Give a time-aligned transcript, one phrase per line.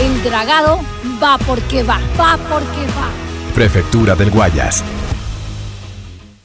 [0.00, 0.80] El dragado
[1.20, 3.10] va porque va, va porque va.
[3.52, 4.84] Prefectura del Guayas.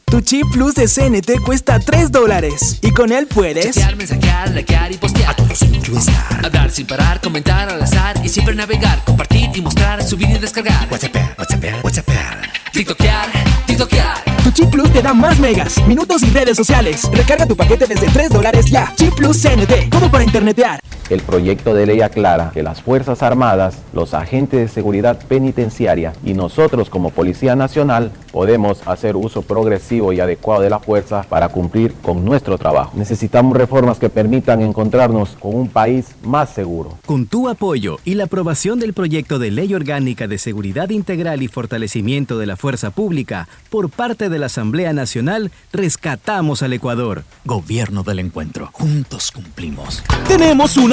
[0.06, 4.92] Tu chip plus de CNT cuesta 3 dólares y con él puedes chatear, mensajear, likear
[4.92, 9.52] y postear a todos influenciar, hablar sin parar, comentar al azar y siempre navegar, compartir
[9.54, 12.10] y mostrar, subir y descargar, WhatsApp, WhatsApp, WhatsApp,
[12.72, 13.30] TikTokear,
[13.68, 14.24] TikTokear.
[14.44, 17.08] Tu chip plus te da más megas, minutos y redes sociales.
[17.12, 18.92] Recarga tu paquete desde 3 dólares ya.
[18.96, 20.80] Chip plus CNT, todo para internetear.
[21.10, 26.34] El proyecto de ley aclara que las Fuerzas Armadas, los agentes de seguridad penitenciaria y
[26.34, 31.94] nosotros como Policía Nacional podemos hacer uso progresivo y adecuado de la fuerza para cumplir
[32.02, 32.94] con nuestro trabajo.
[32.96, 36.98] Necesitamos reformas que permitan encontrarnos con un país más seguro.
[37.06, 41.50] Con tu apoyo y la aprobación del proyecto de ley orgánica de seguridad integral y
[41.50, 47.24] fortalecimiento de la fuerza pública por parte de la Asamblea Nacional, rescatamos al Ecuador.
[47.44, 48.70] Gobierno del encuentro.
[48.72, 50.02] Juntos cumplimos.
[50.28, 50.93] Tenemos una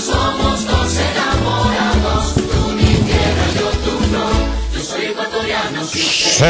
[0.00, 3.98] Somos dos enamorados, tú mi tierra, yo tu.
[4.74, 6.48] Yo soy ecuatoriano, sí señor.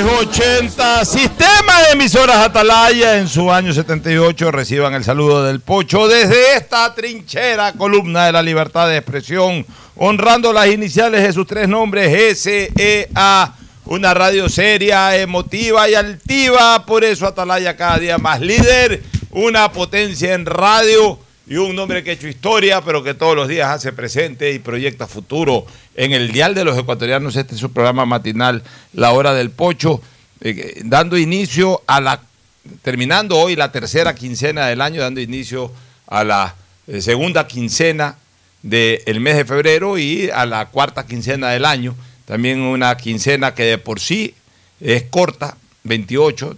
[0.00, 6.56] 680 Sistema de emisoras Atalaya en su año 78 reciban el saludo del Pocho desde
[6.56, 9.64] esta trinchera columna de la libertad de expresión
[9.96, 15.94] honrando las iniciales de sus tres nombres S E A una radio seria, emotiva y
[15.94, 16.84] altiva.
[16.86, 22.10] Por eso Atalaya cada día más líder, una potencia en radio y un nombre que
[22.10, 25.66] ha hecho historia, pero que todos los días hace presente y proyecta futuro.
[25.94, 28.62] En el Dial de los Ecuatorianos, este es su programa matinal,
[28.92, 30.00] La Hora del Pocho,
[30.40, 32.22] eh, dando inicio a la,
[32.82, 35.72] terminando hoy la tercera quincena del año, dando inicio
[36.06, 36.54] a la
[36.86, 38.16] eh, segunda quincena
[38.62, 41.96] del mes de febrero y a la cuarta quincena del año.
[42.32, 44.34] También una quincena que de por sí
[44.80, 46.56] es corta, 28,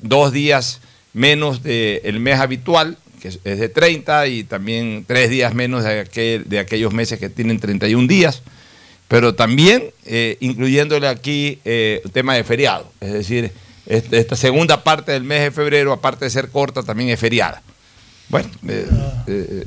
[0.00, 0.80] dos días
[1.12, 6.48] menos del mes habitual, que es de 30, y también tres días menos de, aquel,
[6.48, 8.42] de aquellos meses que tienen 31 días,
[9.06, 13.52] pero también eh, incluyéndole aquí eh, el tema de feriado, es decir,
[13.86, 17.62] este- esta segunda parte del mes de febrero, aparte de ser corta, también es feriada.
[18.28, 18.86] Bueno, eh,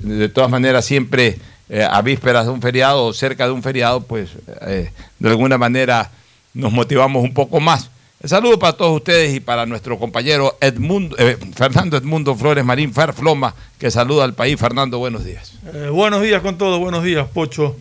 [0.02, 1.38] de todas maneras, siempre
[1.70, 4.32] eh, a vísperas de un feriado o cerca de un feriado, pues
[4.68, 6.12] eh, de alguna manera
[6.54, 7.90] nos motivamos un poco más.
[8.22, 12.94] El saludo para todos ustedes y para nuestro compañero Edmundo, eh, Fernando Edmundo Flores Marín
[12.94, 14.60] Ferfloma, que saluda al país.
[14.60, 15.54] Fernando, buenos días.
[15.92, 17.76] Buenos días con todos, buenos días, Pocho.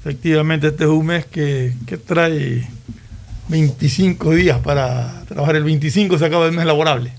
[0.00, 2.68] Efectivamente, este es un mes que, que trae
[3.48, 5.56] 25 días para trabajar.
[5.56, 7.12] El 25 se acaba el mes laborable.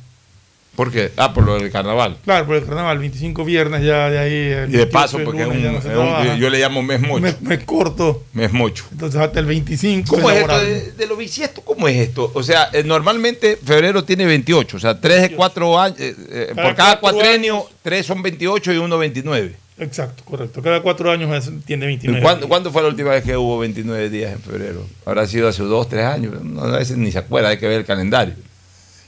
[0.75, 1.11] ¿Por qué?
[1.15, 2.17] Ah, por lo del carnaval.
[2.25, 4.33] Claro, por el carnaval, 25 viernes ya de ahí.
[4.33, 7.21] Y de 28 paso, porque es un- no es yo le llamo mes mocho.
[7.21, 8.23] Mes, mes corto.
[8.33, 8.85] Mes mocho.
[8.91, 11.61] Entonces hasta el 25 ¿Cómo es esto de, de lo bisiesto?
[11.61, 12.29] ¿Cómo es esto?
[12.33, 16.51] O sea, eh, normalmente febrero tiene 28, o sea, 3 de 4 años, eh, eh,
[16.53, 19.55] Cada por cada cuatrenio, 3 son 28 y uno 29.
[19.77, 20.61] Exacto, correcto.
[20.61, 22.21] Cada cuatro años tiene 29.
[22.21, 24.85] ¿Cuándo, cuándo fue la última vez que hubo 29 días en febrero?
[25.05, 26.41] Habrá sido hace 2, 3 años.
[26.43, 28.35] No, a veces ni se acuerda, hay que ver el calendario.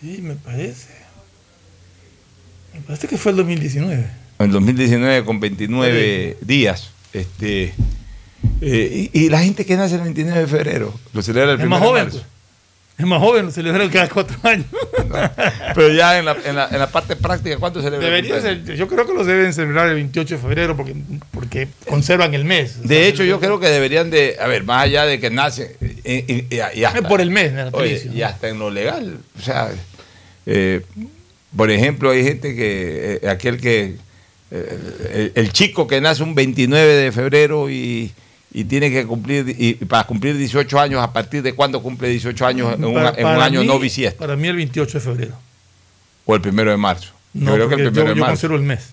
[0.02, 0.97] Sí, me parece.
[2.78, 4.06] Me parece que fue el 2019.
[4.40, 6.92] En 2019 con 29 días.
[7.14, 7.74] Este,
[8.62, 11.66] eh, y, y la gente que nace el 29 de febrero lo celebra el Es
[11.66, 12.04] 1 más de joven.
[12.04, 12.18] marzo.
[12.20, 12.38] pues.
[13.00, 14.66] Es más joven, lo celebran cada cuatro años.
[15.76, 18.08] Pero ya en la, en, la, en la parte práctica, ¿cuánto celebra?
[18.08, 20.96] el Debería ser, yo creo que los deben celebrar el 28 de febrero porque,
[21.32, 22.82] porque conservan el mes.
[22.88, 25.68] De hecho, yo creo que deberían de, a ver, más allá de que nacen,
[26.04, 28.72] eh, y, y- y hasta- por el mes, me oye, natalicio, y hasta en lo
[28.72, 29.70] legal, o sea,
[30.48, 30.82] eh,
[31.58, 33.96] por ejemplo, hay gente que, eh, aquel que,
[34.52, 34.80] eh,
[35.14, 38.14] el, el chico que nace un 29 de febrero y,
[38.54, 42.46] y tiene que cumplir, y, para cumplir 18 años, ¿a partir de cuándo cumple 18
[42.46, 44.20] años en un, en año mí- no bisiesto?
[44.20, 45.36] Para mí el 28 de febrero.
[46.26, 47.12] O el primero de marzo.
[47.34, 48.32] No, yo creo que el primero yo, de yo marzo.
[48.34, 48.90] conservo el mes.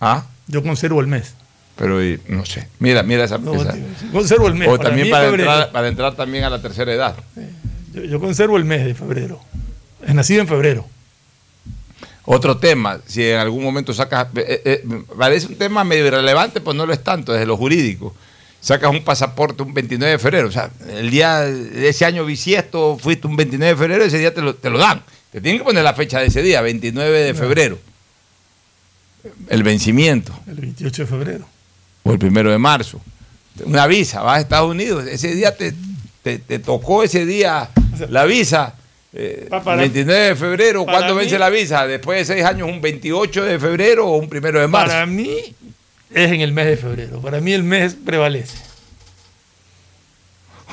[0.00, 0.24] ¿Ah?
[0.46, 1.34] Yo conservo el mes.
[1.76, 3.38] Pero y, no sé, mira, mira esa...
[3.38, 3.76] No, esa-
[4.12, 4.68] conservo el mes.
[4.68, 7.16] o Para también para entrar, para entrar también a la tercera edad.
[7.94, 9.40] Yo, yo conservo el mes de febrero.
[10.06, 10.86] Es nacido en febrero.
[12.30, 14.84] Otro tema, si en algún momento sacas, eh, eh,
[15.16, 18.14] parece un tema medio irrelevante, pues no lo es tanto desde lo jurídico.
[18.60, 22.98] Sacas un pasaporte un 29 de febrero, o sea, el día de ese año bisiesto
[23.00, 25.02] fuiste un 29 de febrero, ese día te lo, te lo dan.
[25.32, 27.78] Te tienen que poner la fecha de ese día, 29 de febrero.
[29.48, 31.46] El vencimiento, El 28 de febrero.
[32.02, 33.00] o el primero de marzo.
[33.64, 35.72] Una visa, vas a Estados Unidos, ese día te,
[36.22, 37.70] te- te tocó ese día
[38.10, 38.74] la visa.
[39.18, 41.86] Eh, Pa- para- 29 de febrero, ¿cuándo mí- vence la visa?
[41.86, 44.92] Después de seis años, un 28 de febrero o un primero de marzo.
[44.92, 45.54] Para mí
[46.14, 47.20] es en el mes de febrero.
[47.20, 48.56] Para mí el mes prevalece.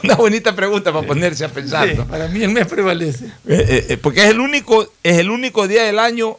[0.04, 1.96] Una bonita pregunta para ponerse a pensar.
[2.06, 3.26] Para mí el mes prevalece.
[3.26, 6.38] Eh, eh, eh, porque es el único, es el único día del año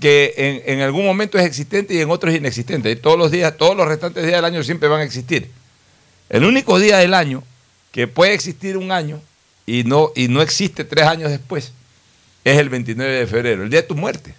[0.00, 2.90] que en, en algún momento es existente y en otros es inexistente.
[2.90, 5.48] Y todos los días, todos los restantes días del año siempre van a existir.
[6.28, 7.42] El único día del año
[7.92, 9.20] que puede existir un año
[9.68, 11.72] y no, y no existe tres años después
[12.44, 14.34] es el 29 de febrero, el día de tu muerte.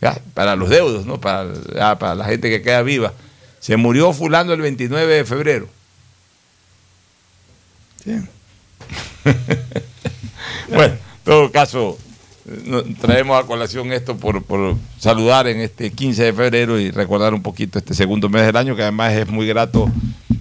[0.00, 1.20] Ya, para los deudos, ¿no?
[1.20, 3.12] Para, ya, para la gente que queda viva.
[3.58, 5.68] Se murió fulano el 29 de febrero.
[10.68, 11.98] bueno, en todo caso,
[13.00, 17.42] traemos a colación esto por, por saludar en este 15 de febrero y recordar un
[17.42, 19.90] poquito este segundo mes del año, que además es muy grato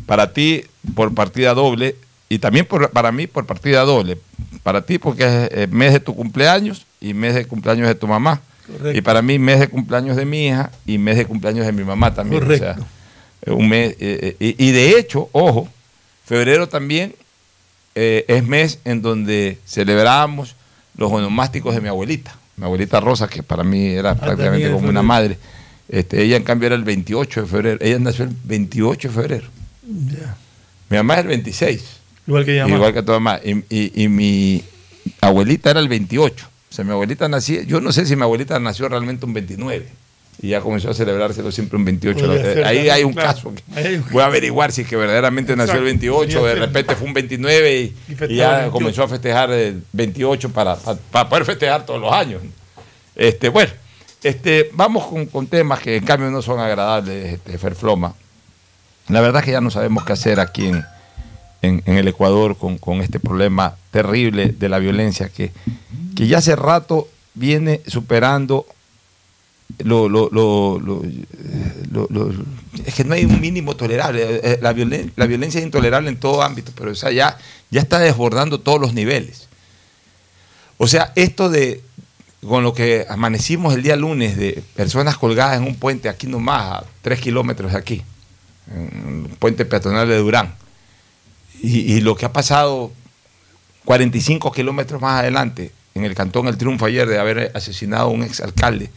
[0.06, 1.96] para ti por partida doble
[2.34, 4.18] y también por- para mí por partida doble.
[4.63, 8.08] Para ti porque es eh, mes de tu cumpleaños y mes de cumpleaños de tu
[8.08, 8.42] mamá.
[8.66, 8.98] Correcto.
[8.98, 11.84] Y para mí mes de cumpleaños de mi hija y mes de cumpleaños de mi
[11.84, 12.44] mamá también.
[12.44, 12.86] O sea, Correcto.
[13.46, 15.68] eh, un mes, eh, eh, y, de hecho, ojo,
[16.25, 17.13] febrero también
[17.96, 20.56] eh, es mes en donde celebramos
[20.96, 24.75] los onomásticos de mi abuelita, mi abuelita Rosa, que para mí era prácticamente también es
[24.75, 25.38] como una madre.
[25.90, 29.48] Este, ella en cambio era el 28 de febrero, ella nació el 28 de febrero.
[30.90, 31.84] Mi mamá es el 26.
[32.27, 32.68] Igual que ella.
[32.68, 33.39] Igual que tu mamá.
[33.44, 34.63] Y, y- y mi
[35.22, 36.46] abuelita era el 28.
[36.70, 39.86] O sea, mi abuelita nació, yo no sé si mi abuelita nació realmente un 29.
[40.42, 42.20] y ya comenzó a celebrárselo siempre un 28.
[42.25, 43.30] Podría Eh, ser ahí hay un claro.
[43.34, 43.53] caso.
[43.53, 46.39] que Ahí hay un Voy a averiguar si es que verdaderamente nació el Exacto, 28,
[46.39, 46.68] podría de ser.
[46.70, 47.96] repente fue un 29 y,
[48.36, 48.72] ya 28.
[48.72, 52.42] comenzó a festejar el 28 para, para, para poder festejar todos los años.
[53.15, 53.72] Este, bueno,
[54.24, 58.15] este, vamos con, con temas que en cambio no son agradables, este, Ferfloma.
[59.10, 60.84] La verdad es que ya no sabemos qué hacer aquí en,
[61.63, 65.51] en- el Ecuador con, con este problema terrible de la violencia que,
[66.15, 68.67] que ya hace rato viene superando
[69.79, 71.01] lo, lo- lo- lo-
[72.86, 74.22] es que no hay un mínimo tolerable.
[74.43, 77.38] Eh, La, violen- la violencia es intolerable en todo ámbito, pero o sea, ya,
[77.72, 79.48] ya está desbordando todos los niveles.
[80.77, 81.82] O sea, esto de
[82.46, 86.62] con lo que amanecimos el día lunes de personas colgadas en un puente aquí nomás,
[86.82, 88.01] a tres kilómetros de aquí,
[88.70, 90.53] en el puente peatonal de Durán,
[91.63, 92.91] y, y lo que ha pasado
[93.86, 98.24] 45 kilómetros más adelante, en el Cantón El Triunfo ayer, de haber asesinado a un
[98.24, 98.91] exalcalde,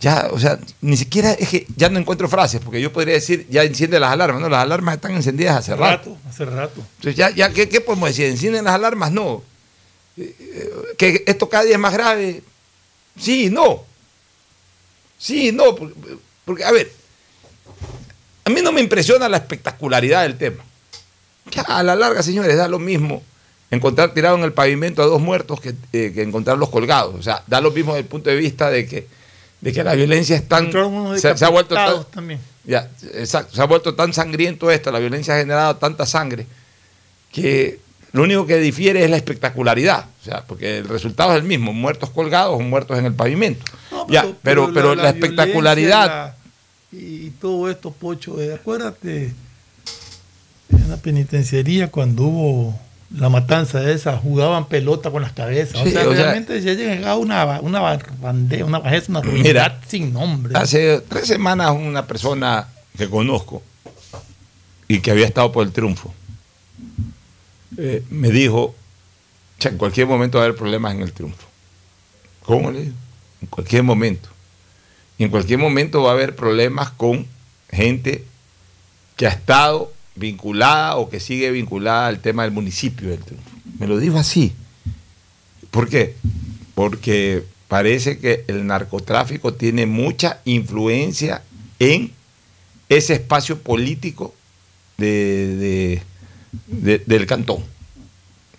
[0.00, 3.46] ya, o sea, ni siquiera es que ya no encuentro frases, porque yo podría decir,
[3.48, 6.16] ya enciende las alarmas, no, las alarmas están encendidas hace rato.
[6.28, 6.80] Hace rato.
[6.96, 8.26] Entonces, ya, ya ¿qué, qué podemos decir?
[8.26, 9.12] ¿Encienden las alarmas?
[9.12, 9.44] No.
[10.16, 12.42] Eh, eh, ¿Que esto cada día es más grave?
[13.16, 13.84] Sí, no.
[15.18, 15.76] Sí, no.
[15.76, 15.94] Porque,
[16.44, 16.90] porque, a ver,
[18.44, 20.64] a mí no me impresiona la espectacularidad del tema.
[21.50, 23.22] Ya, a la larga, señores, da lo mismo
[23.70, 27.14] encontrar tirado en el pavimento a dos muertos que, eh, que encontrarlos colgados.
[27.14, 29.06] O sea, da lo mismo desde el punto de vista de que,
[29.60, 30.70] de que la violencia es tan...
[31.18, 32.38] Se, se ha vuelto tan, también.
[32.64, 33.56] ya, exacto.
[33.56, 36.46] Se ha vuelto tan sangriento esto, la violencia ha generado tanta sangre,
[37.32, 37.80] que
[38.12, 40.04] lo único que difiere es la espectacularidad.
[40.20, 43.64] O sea, porque el resultado es el mismo, muertos colgados o muertos en el pavimento.
[44.08, 46.06] ya, pero, pero, la, espectacularidad.
[46.06, 46.36] la-
[46.92, 49.32] y todo esto, Pocho, eh, acuérdate
[50.72, 52.80] en la penitenciaría cuando hubo
[53.14, 55.80] la matanza esa, jugaban pelota con las cabezas.
[55.82, 57.80] Sí, o sea, o sea- realmente ya llegaba una, una
[58.20, 60.54] bandera, una bajeza, una ruindad sin nombre.
[60.56, 63.62] Hace tres semanas una persona que conozco
[64.88, 66.12] y que había estado por el triunfo
[67.78, 68.74] eh, me dijo,
[69.58, 71.46] "Cha, en cualquier momento va a haber problemas en el triunfo.
[72.44, 72.94] ¿Cómo le digo?
[73.40, 74.28] En cualquier momento.
[75.18, 77.26] Y en cualquier momento va a haber problemas con
[77.70, 78.24] gente
[79.16, 83.20] que ha estado vinculada o que sigue vinculada al tema del municipio del.
[83.78, 84.52] Me lo dijo así.
[85.70, 86.14] ¿Por qué?
[86.74, 91.42] Porque parece que el narcotráfico tiene mucha influencia
[91.78, 92.12] en
[92.88, 94.34] ese espacio político
[94.98, 96.02] de- de-
[96.66, 97.62] de- del cantón.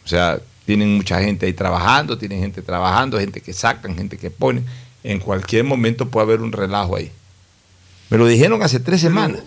[0.04, 4.32] O sea, tienen mucha gente ahí trabajando, tienen gente trabajando, gente que sacan, gente que
[4.32, 4.66] ponen.
[5.04, 7.12] En cualquier momento puede haber un relajo ahí.
[8.10, 9.42] Me lo dijeron hace tres semanas.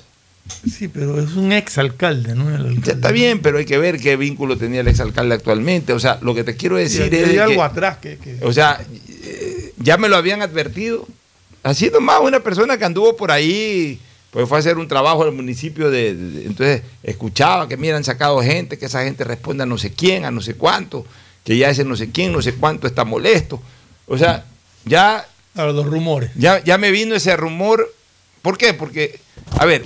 [0.70, 2.48] Sí, pero es un exalcalde, ¿no?
[2.48, 2.80] El alcalde.
[2.84, 5.92] Ya está bien, pero hay que ver qué vínculo tenía el exalcalde actualmente.
[5.92, 8.52] O sea, lo que te quiero decir es hay algo que- atrás que, que- o
[8.52, 8.80] sea,
[9.24, 11.06] eh, ya me lo habían advertido.
[11.62, 13.98] Así nomás una persona que anduvo por ahí,
[14.30, 18.04] pues fue a hacer un trabajo al municipio de, de- entonces escuchaba que mira, han
[18.04, 21.04] sacado gente, que esa gente responde a no sé quién, a no sé cuánto,
[21.44, 23.60] que ya ese no sé quién, no sé cuánto está molesto.
[24.06, 24.44] O sea,
[24.84, 25.26] ya
[25.56, 26.30] a los rumores.
[26.36, 27.92] ya, ya me vino ese rumor.
[28.42, 28.74] ¿Por qué?
[28.74, 29.18] Porque,
[29.58, 29.82] a ver,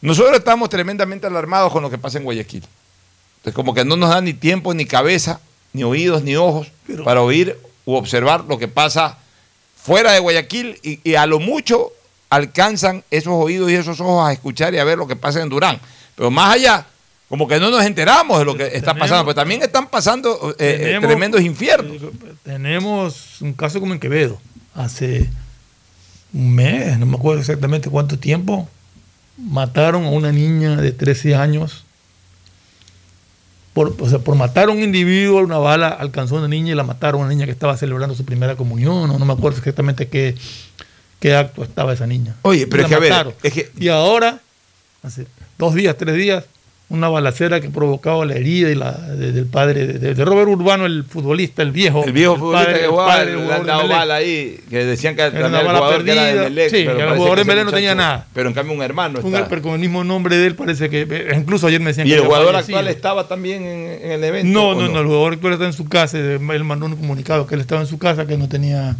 [0.00, 2.64] nosotros estamos tremendamente alarmados con lo que pasa en Guayaquil.
[3.38, 5.40] Entonces, como que no nos da ni tiempo, ni cabeza,
[5.72, 6.68] ni oídos, ni ojos
[7.04, 9.18] para oír u observar lo que pasa
[9.80, 11.92] fuera de Guayaquil y, y a lo mucho
[12.30, 15.48] alcanzan esos oídos y esos ojos a escuchar y a ver lo que pasa en
[15.48, 15.80] Durán.
[16.14, 16.86] Pero más allá,
[17.28, 20.54] como que no nos enteramos de lo que está pasando, pero también están pasando eh,
[20.58, 21.96] eh, Tenemos- tremendos infiernos.
[22.44, 24.38] Tenemos un caso como en Quevedo,
[24.74, 25.28] hace
[26.34, 28.68] un mes, no me acuerdo exactamente cuánto tiempo,
[29.38, 31.84] mataron a una niña de 13 años.
[33.72, 36.74] Por, o sea, por matar a un individuo, una bala alcanzó a una niña y
[36.74, 39.58] la mataron a una niña que estaba celebrando su primera comunión, o no me acuerdo
[39.58, 40.34] exactamente qué,
[41.20, 42.34] qué acto estaba esa niña.
[42.42, 44.40] Oye, pero es que a ver, es que Y ahora,
[45.02, 45.26] hace
[45.58, 46.44] dos días, tres días,
[46.90, 50.86] una balacera que provocaba la herida y la, de- del padre de, de Robert Urbano,
[50.86, 52.02] el futbolista, el viejo.
[52.04, 55.60] El viejo futbolista padre- que jugaba, jugador de bala ahí, que decían que Era una
[55.60, 56.46] el bala jugador que era de perdida.
[56.46, 58.26] Emelec, Sí, pero el jugador que de Emelec ese no tenía nada.
[58.32, 59.48] Pero en cambio un hermano Un- está.
[59.48, 61.06] pero con el mismo nombre de él parece que.
[61.10, 64.24] eh, Incluso ayer me decían Y que el jugador actual estaba también en, en el
[64.24, 64.48] evento.
[64.50, 66.18] No, ¿o no, no, el jugador actual está en su casa.
[66.18, 68.96] Él mandó un comunicado que él estaba en su casa, que no tenía.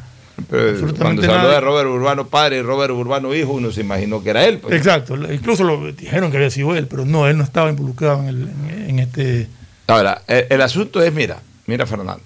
[0.48, 4.22] Pero cuando se habló de Robert Urbano padre y Robert Urbano hijo, uno se imaginó
[4.22, 4.58] que era él.
[4.58, 4.74] pues.
[4.74, 8.28] Exacto, incluso lo dijeron que había sido él, pero no, él no estaba involucrado en,
[8.28, 9.48] el- en- en este.
[9.88, 12.22] Ahora, el, el asunto es, mira, mira Fernando,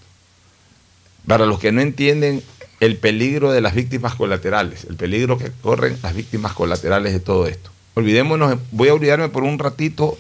[1.27, 2.43] para los que no entienden
[2.81, 7.47] el peligro de las víctimas colaterales, el peligro que corren las víctimas colaterales de todo
[7.47, 7.71] esto.
[7.95, 10.19] Olvidémonos, voy a olvidarme por un ratito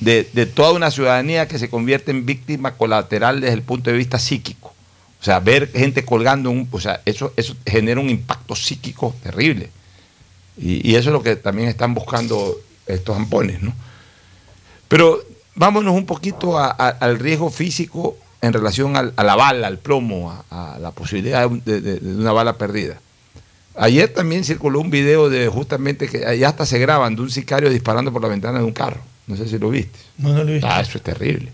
[0.00, 3.96] de, de toda una ciudadanía que se convierte en víctima colateral desde el punto de
[3.96, 4.74] vista psíquico
[5.20, 9.70] O sea, ver gente colgando, un, o sea, eso, eso genera un impacto psíquico terrible.
[10.58, 12.56] Y, y eso es lo que también están buscando
[12.86, 13.72] estos ampones, ¿no?
[14.88, 15.20] Pero
[15.54, 19.78] vámonos un poquito a- a- al riesgo físico en relación al- a la bala, al
[19.78, 23.00] plomo, a, a la posibilidad de, de- de una bala perdida.
[23.74, 27.68] Ayer también circuló un video de justamente que allá hasta se graban de un sicario
[27.68, 29.00] disparando por la ventana de un carro.
[29.26, 29.98] No sé si lo viste.
[30.18, 30.68] No, no lo he visto.
[30.70, 31.52] Ah, eso es terrible.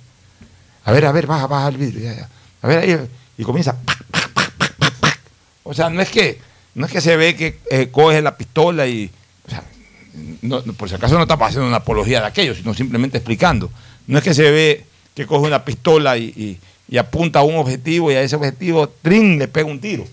[0.84, 2.28] A ver, a ver, baja, baja el ya.
[2.60, 3.08] A ver, ahí.
[3.38, 3.76] Y comienza.
[5.64, 6.38] O sea, no es que,
[6.74, 9.10] no es que se ve que eh, coge la pistola y.
[9.46, 9.62] O sea,
[10.76, 13.70] por si acaso no está haciendo una apología de aquello, sino simplemente explicando.
[14.06, 14.84] No es que se ve
[15.14, 16.58] que coge una pistola y,
[16.98, 19.38] apunta a un objetivo y a ese objetivo, ¡trin!
[19.38, 20.04] le pega un tiro.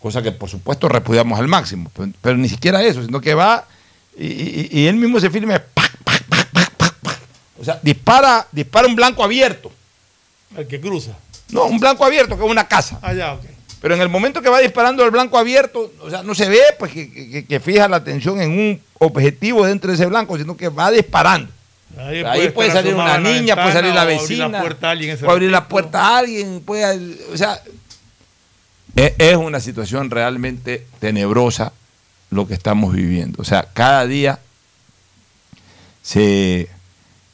[0.00, 1.90] Cosa que por supuesto repudiamos al máximo.
[2.20, 3.66] Pero, ni siquiera eso, sino que va
[4.18, 5.30] y, él mismo se.
[5.30, 5.92] ¡pac!
[7.58, 9.70] O sea, dispara, dispara un blanco abierto.
[10.56, 11.16] El que cruza.
[11.50, 12.98] No, un blanco abierto que es una casa.
[13.02, 13.44] Allá, ok.
[13.80, 16.60] Pero en el momento que va disparando el blanco abierto, o sea, no se ve
[16.78, 20.56] pues que, que- que fija la atención en un objetivo dentro de ese blanco, sino
[20.56, 21.52] que va disparando.
[21.96, 25.10] Ahí, Ahí puede salir una niña, puede salir la abrir vecina, la puerta a alguien
[25.10, 27.60] ese puede abrir la puerta a alguien, puede, o sea,
[28.96, 31.72] es, es una situación realmente tenebrosa
[32.30, 33.40] lo que estamos viviendo.
[33.40, 34.40] O sea, cada día
[36.02, 36.68] se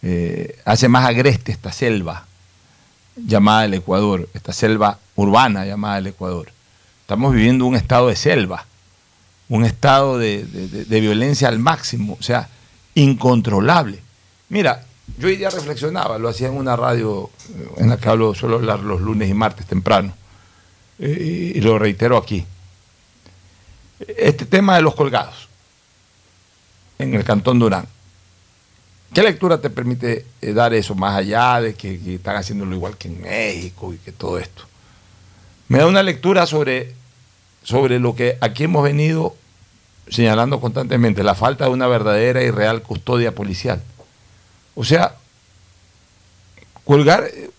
[0.03, 2.27] eh, hace más agreste esta selva
[3.17, 6.51] llamada el Ecuador, esta selva urbana llamada el Ecuador.
[7.03, 8.67] Estamos viviendo un estado de selva,
[9.49, 12.49] un estado de, de- de- violencia al máximo, o sea,
[12.95, 13.99] incontrolable.
[14.49, 14.85] Mira,
[15.19, 18.57] yo hoy día reflexionaba, lo hacía en una radio eh, en la que hablo, suelo
[18.57, 20.15] hablar los lunes y martes temprano,
[20.99, 22.47] eh, y lo reitero aquí.
[24.17, 25.49] Este tema de los colgados
[26.99, 27.87] en el Cantón Durán.
[29.13, 32.97] ¿Qué lectura te permite eh, dar eso más allá de que, que están haciéndolo igual
[32.97, 34.65] que en México y que todo esto?
[35.69, 36.95] Me da una lectura sobre,
[37.63, 39.37] sobre lo que aquí hemos venido
[40.09, 43.83] señalando constantemente, la falta de una verdadera y real custodia policial.
[44.75, 45.15] O sea,
[46.85, 47.51] colgar, eh,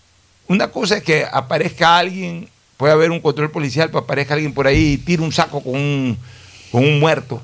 [0.48, 4.66] una cosa es que aparezca alguien, puede haber un control policial, pero aparezca alguien por
[4.66, 6.18] ahí y tire un saco con un,
[6.72, 7.40] con un muerto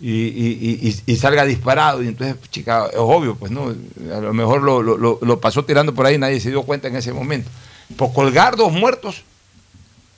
[0.00, 2.02] y, y- y- y- salga disparado.
[2.02, 3.74] Y entonces, chica, es obvio, pues no,
[4.14, 6.96] a lo mejor lo, lo- pasó tirando por ahí y nadie se dio cuenta en
[6.96, 7.50] ese momento.
[7.96, 9.22] Por colgar dos muertos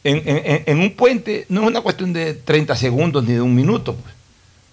[0.04, 0.22] en,
[0.66, 3.94] en- un puente no es una cuestión de 30 segundos ni de un minuto.
[3.94, 4.14] Pues.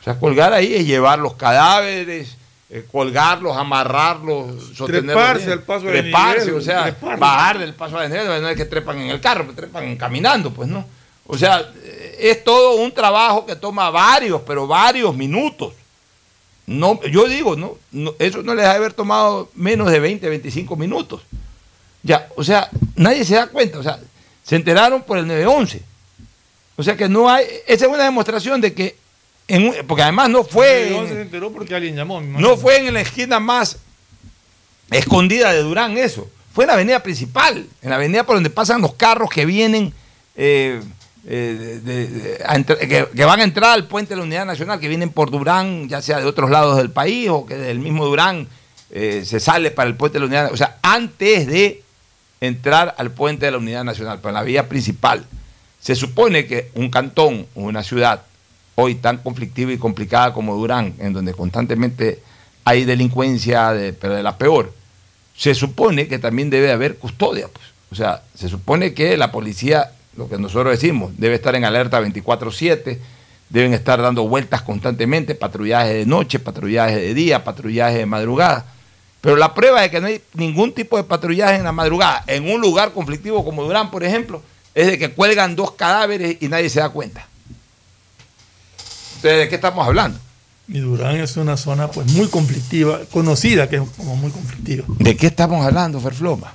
[0.02, 2.38] O sea, colgar ahí es llevar los cadáveres,
[2.70, 5.06] eh, colgarlos, amarrarlos, sostenerlos.
[5.16, 7.18] Treparse al paso de treparse, o sea, treparlo.
[7.20, 10.52] bajar del paso de desnivel, no es que trepan en el carro, pues trepan caminando,
[10.54, 10.86] pues no.
[11.26, 15.74] O sea, eh, es todo un trabajo que toma varios, pero varios minutos.
[16.66, 20.28] No, yo digo, no, no, eso no les ha de haber tomado menos de 20,
[20.28, 21.22] 25 minutos.
[22.04, 24.00] Ya, o sea, nadie se da cuenta, o sea,
[24.44, 25.82] se enteraron por el 911.
[26.76, 28.96] O sea que no hay, esa es una demostración de que,
[29.48, 32.22] en porque además no fue, se enteró porque alguien llamó.
[32.22, 33.78] no fue en la esquina más
[34.92, 38.82] escondida de Durán eso, fue en la avenida principal, en la avenida por donde pasan
[38.82, 39.94] los carros que vienen,
[40.36, 40.82] eh,
[41.28, 45.90] eh, que, van a entrar al puente de la Unidad Nacional, que vienen por Durán,
[45.90, 48.48] ya sea de otros lados del país o que del mismo Durán
[48.92, 51.84] eh, se sale para el puente de la Unidad, o sea, antes de
[52.40, 55.26] entrar al puente de la Unidad Nacional, en la vía principal.
[55.80, 58.24] Se supone que un cantón o una ciudad
[58.76, 62.22] hoy tan conflictiva y complicada como Durán, en donde constantemente
[62.64, 64.74] hay delincuencia, de- pero de la peor,
[65.36, 67.48] se supone que también debe haber custodia.
[67.48, 67.66] Pues.
[67.92, 72.02] O sea, se supone que la policía, lo que nosotros decimos, debe estar en alerta
[72.02, 73.00] 24/7,
[73.50, 78.66] deben estar dando vueltas constantemente, patrullaje de noche, patrullaje de día, patrullaje de madrugada.
[79.22, 82.50] Pero la prueba de que no hay ningún tipo de patrullaje en la madrugada, en
[82.50, 84.42] un lugar conflictivo como Durán, por ejemplo,
[84.76, 87.28] es de que cuelgan dos cadáveres y nadie se da cuenta.
[89.16, 90.20] Entonces, ¿de qué estamos hablando?
[90.68, 94.86] Y Durán es una zona pues muy conflictiva, conocida que es como muy conflictiva.
[95.00, 96.54] ¿De qué estamos hablando, Ferfloma?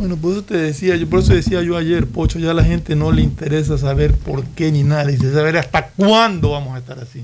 [0.00, 2.64] Bueno, por eso te decía, yo por eso decía yo ayer, Pocho, ya a la
[2.64, 6.98] gente no le interesa saber por qué ni nada, saber hasta cuándo vamos a estar
[6.98, 7.22] así.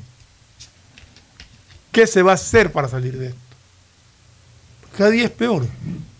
[1.90, 3.38] ¿Qué se va a hacer para salir de esto?
[4.94, 5.66] Cada día es peor.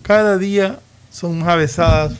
[0.01, 0.81] Cada día
[1.13, 2.15] son más avesadas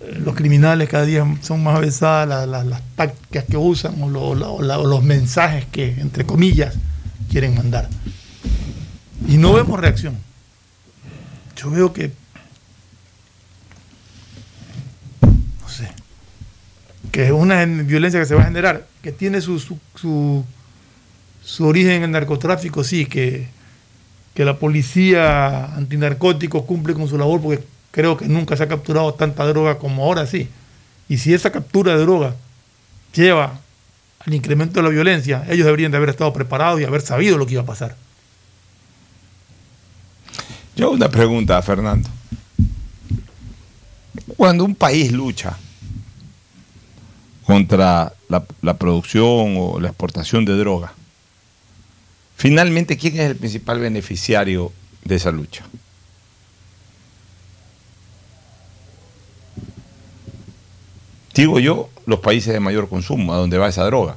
[0.00, 4.34] eh, los criminales, cada día son más avesadas la- la- las tácticas que usan o
[4.34, 6.74] la- o los mensajes que, entre comillas,
[7.30, 7.86] quieren mandar.
[9.28, 10.16] Y no vemos reacción.
[11.54, 12.18] Yo veo que
[15.22, 15.88] no sé,
[17.10, 20.44] que es una violencia que se va a generar, que tiene su, su, su-
[21.44, 23.48] su origen en el narcotráfico, sí, que,
[24.34, 29.14] que la policía antinarcóticos cumple con su labor, porque creo que nunca se ha capturado
[29.14, 30.48] tanta droga como ahora sí.
[31.08, 32.36] Y si esa captura de droga
[33.12, 33.58] lleva
[34.24, 37.46] al incremento de la violencia, ellos deberían de haber estado preparados y haber sabido lo
[37.46, 37.96] que iba a pasar.
[40.76, 42.08] Yo una pregunta, Fernando.
[44.36, 45.56] Cuando un país lucha
[47.50, 50.92] contra la, producción o la exportación de droga,
[52.36, 54.70] finalmente, ¿quién es el principal beneficiario
[55.04, 55.64] de esa lucha?
[61.34, 64.16] Digo yo, los países de mayor consumo, a donde va esa droga.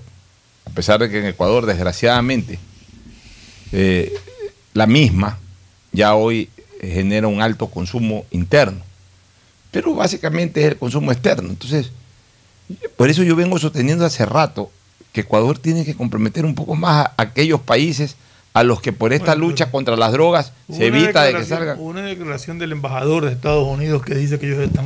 [0.65, 2.59] A pesar de que en Ecuador, desgraciadamente,
[3.71, 4.13] eh,
[4.75, 5.39] la misma
[5.91, 8.83] ya hoy genera un alto consumo interno.
[9.71, 11.49] Pero básicamente es el consumo externo.
[11.49, 11.91] Entonces,
[12.95, 14.71] por eso yo vengo sosteniendo hace rato
[15.11, 18.15] que Ecuador tiene que comprometer un poco más a aquellos países
[18.53, 21.77] a los que por esta Bueno, lucha contra las drogas se evita de que salgan.
[21.79, 24.85] Una declaración del embajador de Estados Unidos que dice que ellos están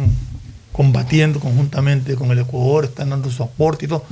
[0.71, 4.05] combatiendo conjuntamente con el Ecuador, están dando su aporte y todo.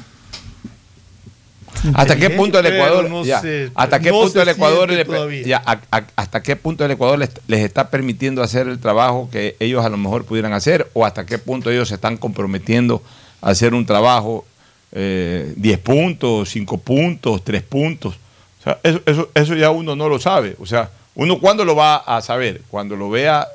[1.94, 4.96] ¿Hasta qué punto el Ecuador, no ya, se- hasta qué no punto el Ecuador, siente
[4.96, 5.46] le- todavía.
[5.46, 9.30] ya, a- a- hasta qué punto el Ecuador les, les está permitiendo hacer el trabajo
[9.32, 13.04] que ellos a lo mejor pudieran hacer o hasta qué punto ellos se están comprometiendo
[13.42, 14.46] hacer un trabajo
[14.92, 18.16] eh, 10 puntos, 5 puntos, 3 puntos.
[18.62, 20.56] O sea, eso, eso, eso ya uno no lo sabe.
[20.60, 23.48] O sea, uno cuándo lo va a saber, cuando lo vea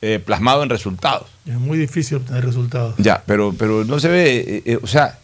[0.00, 1.28] eh, plasmado en resultados.
[1.46, 2.94] Es muy difícil obtener resultados.
[2.98, 5.18] Ya, pero, pero no se ve, eh, eh, o sea,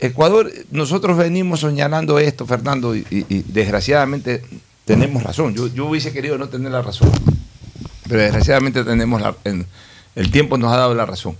[0.00, 4.42] Ecuador, nosotros venimos señalando esto, Fernando, y, y- y desgraciadamente
[4.84, 5.54] tenemos razón.
[5.54, 7.10] Yo, yo hubiese querido no tener la razón,
[8.08, 9.66] pero desgraciadamente tenemos la, en-
[10.16, 11.36] el tiempo nos ha dado la razón.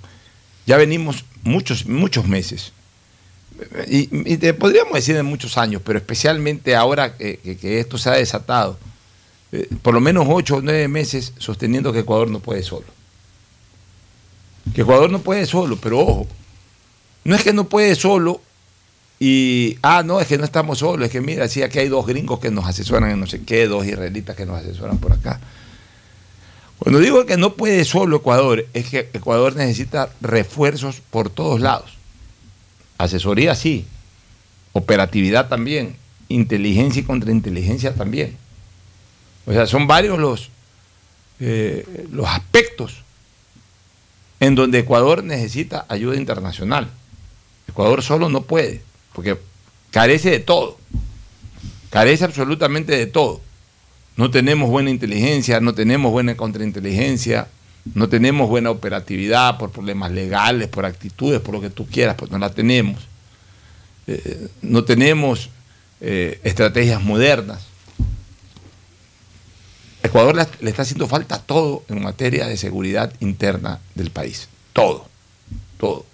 [0.69, 2.75] Ya venimos muchos, muchos meses.
[3.87, 8.79] Y, te podríamos decir en muchos años, pero especialmente ahora que esto se ha desatado,
[9.51, 12.85] eh, por lo menos ocho o nueve meses sosteniendo que Ecuador no puede solo.
[14.75, 16.27] Que Ecuador no puede solo, pero ojo,
[17.25, 18.43] no es que no puede solo
[19.19, 22.07] y, ah, no, es que no estamos solos, es que mira, sí, aquí hay dos
[22.07, 25.41] gringos que nos asesoran en no sé qué, dos israelitas que nos asesoran por acá.
[26.89, 31.99] Cuando digo que no puede solo Ecuador, es que Ecuador necesita refuerzos por todos lados.
[32.97, 33.85] Asesoría sí,
[34.73, 35.97] operatividad también,
[36.31, 38.39] inteligencia y contrainteligencia también.
[39.45, 40.49] O sea, son varios los,
[41.41, 43.03] eh, los aspectos
[44.41, 46.89] en donde Ecuador necesita ayuda internacional.
[47.69, 48.81] Ecuador solo no puede,
[49.13, 49.37] porque
[49.91, 50.79] carece de todo,
[51.91, 53.43] carece absolutamente de todo.
[54.19, 57.47] No tenemos buena inteligencia, no tenemos buena contrainteligencia,
[57.95, 62.29] no tenemos buena operatividad por problemas legales, por actitudes, por lo que tú quieras, pues
[62.29, 63.07] no la tenemos.
[64.09, 65.51] Eh, no tenemos
[66.01, 67.61] eh, estrategias modernas.
[70.03, 74.49] Ecuador le, le está haciendo falta todo en materia de seguridad interna del país.
[74.73, 75.07] Todo.
[75.79, 76.05] Todo.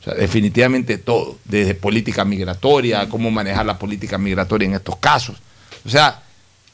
[0.00, 1.36] O sea, definitivamente todo.
[1.44, 5.36] Desde política migratoria, cómo manejar la política migratoria en estos casos.
[5.84, 6.22] O sea,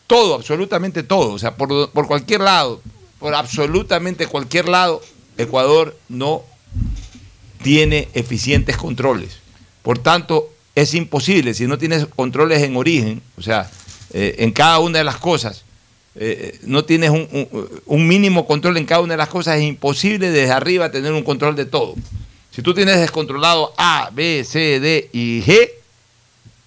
[0.06, 1.32] todo, absolutamente todo.
[1.32, 2.80] O sea, por, por cualquier lado,
[3.18, 5.00] por absolutamente cualquier lado,
[5.38, 6.42] Ecuador no
[7.62, 9.38] tiene eficientes controles.
[9.82, 13.70] Por tanto, es imposible, si no tienes controles en origen, o sea,
[14.12, 15.64] eh, en cada una de las cosas,
[16.16, 19.64] eh, no tienes un, un- un mínimo control en cada una de las cosas, es
[19.64, 21.94] imposible desde arriba tener un control de todo.
[22.50, 25.70] Si tú tienes descontrolado A, B, C, D y G,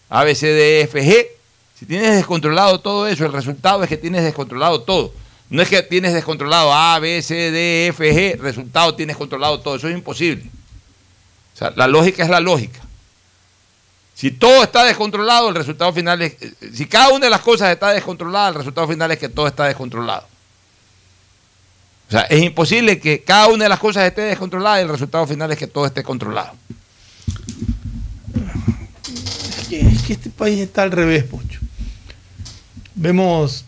[0.10, 1.28] A, B, C, D, E, F, G,
[1.78, 5.14] si tienes descontrolado todo eso, el resultado es que tienes descontrolado todo.
[5.50, 9.76] No es que tienes descontrolado A, B, C, D, F, G, resultado tienes controlado todo.
[9.76, 10.44] Eso es imposible.
[11.54, 12.80] O sea, la lógica es la lógica.
[14.14, 16.36] Si todo está descontrolado, el resultado final es.
[16.42, 19.48] eh, Si cada una de las cosas está descontrolada, el resultado final es que todo
[19.48, 20.26] está descontrolado.
[22.08, 25.28] O sea, es imposible que cada una de las cosas esté descontrolada y el resultado
[25.28, 26.54] final es que todo esté controlado.
[29.60, 31.47] Es que, es que este país está al revés, Pocho.
[32.98, 33.64] Vemos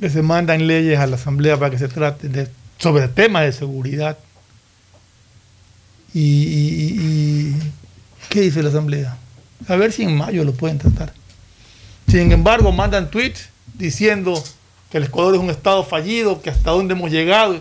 [0.00, 4.18] que se mandan leyes a la Asamblea para que se trate sobre temas de seguridad.
[6.12, 7.56] Y- y-
[8.28, 9.16] ¿qué dice la Asamblea?
[9.68, 11.12] A ver si en mayo lo pueden tratar.
[12.08, 14.42] Sin embargo, mandan tweets diciendo
[14.90, 17.60] que el Ecuador es un estado fallido, que hasta dónde hemos llegado.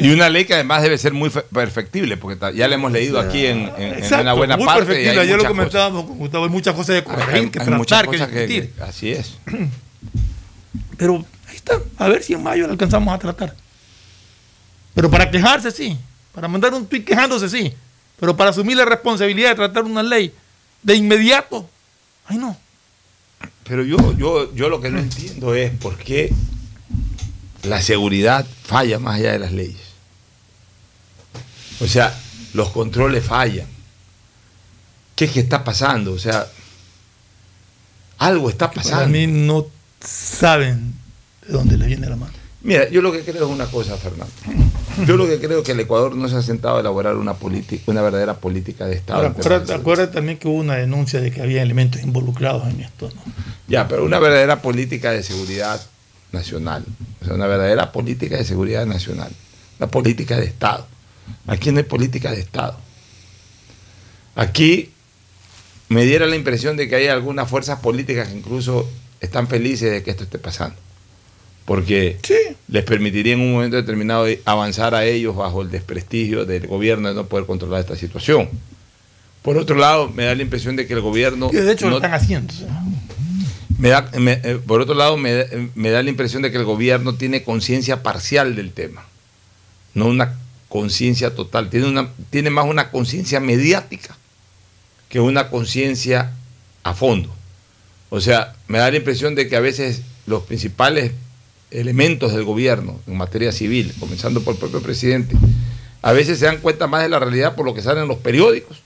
[0.00, 3.18] Y una ley que además debe ser muy fe- perfectible, porque ya la hemos leído
[3.18, 4.82] aquí en, en- en Exacto, una buena muy parte.
[4.82, 5.20] y perfectible.
[5.20, 8.28] Ayer lo comentábamos con Gustavo, hay muchas cosas de corregir, Hay- que hay muchas tratar,
[8.28, 8.72] que que- discutir.
[8.74, 9.34] que- así es.
[10.96, 13.54] Pero ahí está, a ver si en mayo lo alcanzamos a tratar.
[14.94, 15.96] Pero para quejarse sí,
[16.34, 17.72] para mandar un tweet quejándose sí,
[18.18, 20.32] pero para asumir la responsabilidad de tratar una ley
[20.82, 21.68] de inmediato,
[22.26, 22.56] ay no.
[23.64, 26.32] Pero yo, yo, yo lo que no entiendo es por qué
[27.62, 29.76] la seguridad falla más allá de las leyes.
[31.80, 32.14] O sea,
[32.54, 33.66] los controles fallan.
[35.14, 36.12] ¿Qué es que está pasando?
[36.12, 36.46] O sea,
[38.18, 39.08] algo está Para pasando.
[39.08, 39.66] mí no
[40.00, 40.94] saben
[41.46, 42.32] de dónde les viene la mano.
[42.62, 44.32] Mira, yo lo que creo es una cosa, Fernando.
[45.06, 47.34] Yo lo que creo es que el Ecuador no se ha sentado a elaborar una,
[47.34, 49.32] política, una verdadera política de Estado.
[49.38, 53.08] Ahora, acuérdate también que hubo una denuncia de que había elementos involucrados en esto.
[53.14, 53.22] ¿no?
[53.68, 55.80] Ya, pero una verdadera política de seguridad
[56.32, 56.84] nacional.
[57.22, 59.30] O sea, una verdadera política de seguridad nacional.
[59.78, 60.86] Una política de Estado.
[61.46, 62.78] Aquí no hay política de Estado.
[64.34, 64.90] Aquí
[65.88, 68.88] me diera la impresión de que hay algunas fuerzas políticas que incluso
[69.20, 70.76] están felices de que esto esté pasando.
[71.64, 72.16] Porque
[72.68, 77.14] les permitiría en un momento determinado avanzar a ellos bajo el desprestigio del gobierno de
[77.14, 78.48] no poder controlar esta situación.
[79.42, 81.48] Por otro lado, me da la impresión de que el gobierno...
[81.50, 82.52] De hecho no- lo están haciendo.
[82.54, 82.82] o sea.
[83.78, 87.14] me da- me- eh, por otro lado, me da la impresión de que el gobierno
[87.16, 89.04] tiene conciencia parcial del tema,
[89.94, 90.36] no una
[90.68, 91.70] conciencia total.
[91.70, 94.16] Tiene, una, tiene más una conciencia mediática
[95.08, 96.32] que una conciencia
[96.82, 97.34] a fondo.
[98.10, 101.12] O sea, me da la impresión de que a veces los principales
[101.70, 105.36] elementos del gobierno en materia civil, comenzando por el propio presidente,
[106.02, 108.18] a veces se dan cuenta más de la realidad por lo que sale en los
[108.18, 108.82] periódicos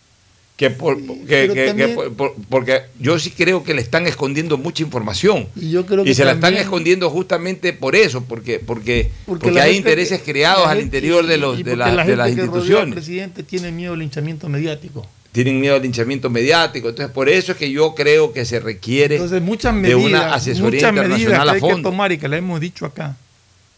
[0.62, 3.82] que por que, pero que- que también- por- por- porque yo sí creo que le
[3.82, 5.48] están escondiendo mucha información.
[5.56, 9.46] Y yo creo y que se la están escondiendo justamente por eso porque porque Porque
[9.46, 12.28] porque, la hay intereses creados la al interior de los de, la- la de las
[12.30, 12.94] instituciones.
[12.94, 15.04] presidente tiene miedo al linchamiento mediático.
[15.32, 16.90] tienen miedo al linchamiento mediático.
[16.90, 20.34] Entonces por eso es que yo creo que se requiere Entonces, muchas de medidas, una
[20.34, 21.88] asesoría muchas medidas que internacional a hay que fondo.
[21.90, 23.16] tomar y que le hemos dicho acá,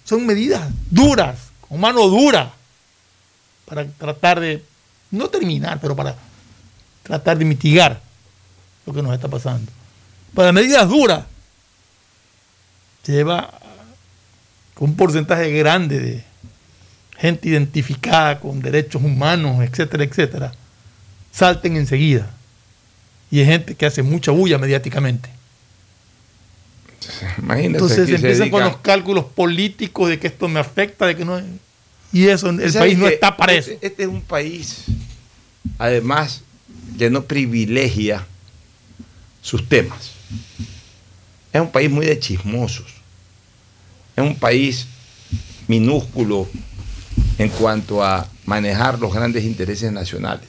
[0.04, 2.52] son medidas duras, con mano dura,
[3.64, 4.62] para tratar de,
[5.10, 6.16] no terminar, pero para
[7.04, 8.00] tratar de mitigar
[8.84, 9.70] lo que nos está pasando.
[10.34, 11.24] Para medidas duras,
[13.06, 13.60] lleva
[14.78, 16.24] un porcentaje grande de
[17.16, 20.52] gente identificada con derechos humanos, etcétera, etcétera,
[21.30, 22.30] salten enseguida.
[23.30, 25.30] Y hay gente que hace mucha bulla mediáticamente.
[27.38, 31.24] Imagínate, Entonces se empiezan con los cálculos políticos de que esto me afecta, de que
[31.24, 31.40] no.
[32.12, 33.80] Y eso, el ¿Sabes país no está para este- eso.
[33.82, 34.84] Este es un país,
[35.78, 36.42] además,
[36.98, 38.26] que no privilegia
[39.42, 40.12] sus temas.
[41.52, 42.86] Es un país muy de chismosos.
[44.16, 44.86] Es un país
[45.68, 46.48] minúsculo
[47.38, 50.48] en cuanto a manejar los grandes intereses nacionales.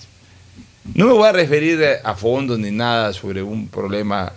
[0.94, 4.32] No me voy a referir a fondo ni nada sobre un problema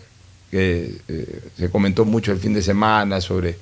[0.51, 3.59] que eh, se comentó mucho el fin de semana sobre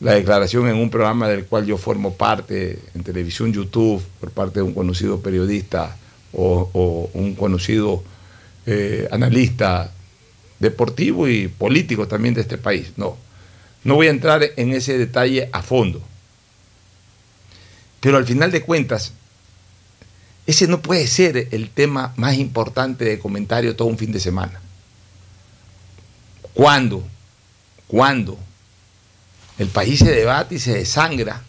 [0.00, 4.60] la declaración en un programa del cual yo formo parte en televisión YouTube por parte
[4.60, 5.96] de un conocido periodista
[6.32, 8.02] o, un conocido
[8.66, 9.92] eh, analista
[10.58, 12.92] deportivo y político también de este país.
[12.96, 13.16] No,
[13.84, 16.02] no voy a entrar en ese detalle a fondo.
[18.00, 19.12] Pero al final de cuentas,
[20.46, 24.60] ese no puede ser el tema más importante de comentario todo un fin de semana.
[26.54, 27.04] ¿Cuándo?
[27.86, 28.38] ¿Cuándo?
[29.58, 31.42] El país se debate y se desangra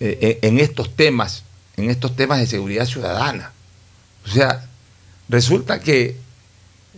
[0.00, 1.44] eh, en en estos temas,
[1.76, 3.52] en estos temas de seguridad ciudadana.
[4.28, 4.68] O sea,
[5.28, 6.16] resulta que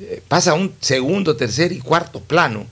[0.00, 2.66] eh, pasa un segundo, tercer y cuarto plano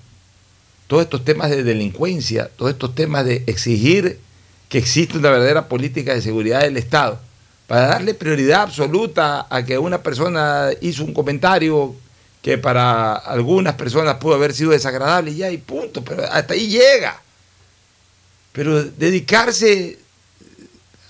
[0.88, 4.18] todos estos temas de delincuencia, todos estos temas de exigir
[4.68, 7.20] que exista una verdadera política de seguridad del Estado,
[7.66, 11.94] para darle prioridad absoluta a que una persona hizo un comentario
[12.40, 16.68] que para algunas personas pudo haber sido desagradable y ya, y punto, pero hasta ahí
[16.68, 17.20] llega.
[18.52, 19.98] Pero dedicarse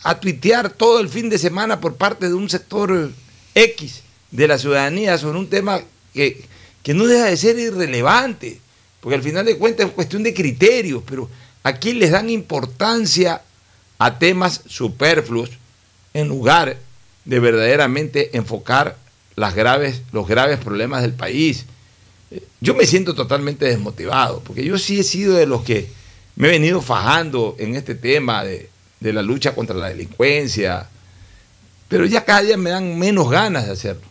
[0.03, 3.13] a tuitear todo el fin de semana por parte de un sector
[3.59, 5.81] X de la ciudadanía sobre un tema
[6.15, 6.45] que,
[6.83, 8.61] que no deja de ser irrelevante,
[9.01, 11.29] porque al final de cuentas es cuestión de criterios, pero
[11.63, 13.43] aquí les dan importancia
[13.99, 15.51] a temas superfluos
[16.15, 16.77] en lugar
[17.25, 18.97] de verdaderamente enfocar
[19.37, 21.67] las graves, los graves problemas del país.
[22.61, 25.89] Yo me siento totalmente desmotivado, porque yo sí he sido de los que
[26.37, 28.69] me he venido fajando en este tema de,
[29.01, 30.89] de la lucha contra la delincuencia,
[31.89, 34.03] pero ya cada día me dan menos ganas de hacerlo.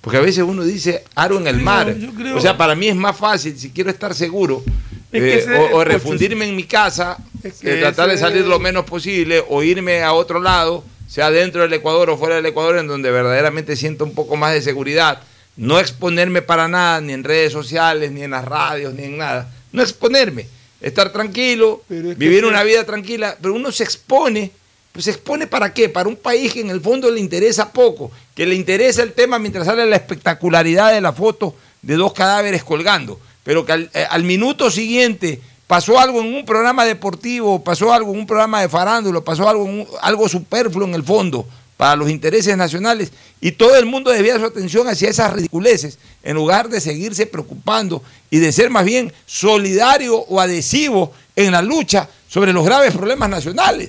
[0.00, 1.96] Porque a veces uno dice aro en el creo- mar.
[2.16, 4.62] creo- O sea, para mí es más fácil, si quiero estar seguro,
[5.10, 8.44] Es que eh, o, o refundirme en mi casa, es que eh, tratar de salir
[8.44, 12.46] lo menos posible, o irme a otro lado, sea dentro del Ecuador o fuera del
[12.46, 15.20] Ecuador, en donde verdaderamente siento un poco más de seguridad.
[15.56, 19.50] No exponerme para nada, ni en redes sociales, ni en las radios, ni en nada.
[19.72, 20.48] No exponerme.
[20.80, 24.50] Estar tranquilo, es vivir una vida tranquila, pero uno se expone.
[24.94, 25.88] Pues se expone para qué?
[25.88, 29.40] Para un país que en el fondo le interesa poco, que le interesa el tema
[29.40, 34.06] mientras sale la espectacularidad de la foto de dos cadáveres colgando, pero que al, eh,
[34.08, 38.68] al minuto siguiente pasó algo en un programa deportivo, pasó algo en un programa de
[38.68, 41.44] farándula, pasó algo, en un- algo superfluo en el fondo,
[41.76, 46.36] para los intereses nacionales y todo el mundo desvía su atención hacia esas ridiculeces en
[46.36, 52.08] lugar de seguirse preocupando y de ser más bien solidario o adhesivo en la lucha
[52.28, 53.88] sobre los graves problemas nacionales.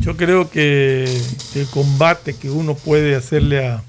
[0.00, 1.04] Yo creo que
[1.54, 3.82] el combate que uno puede hacerle a,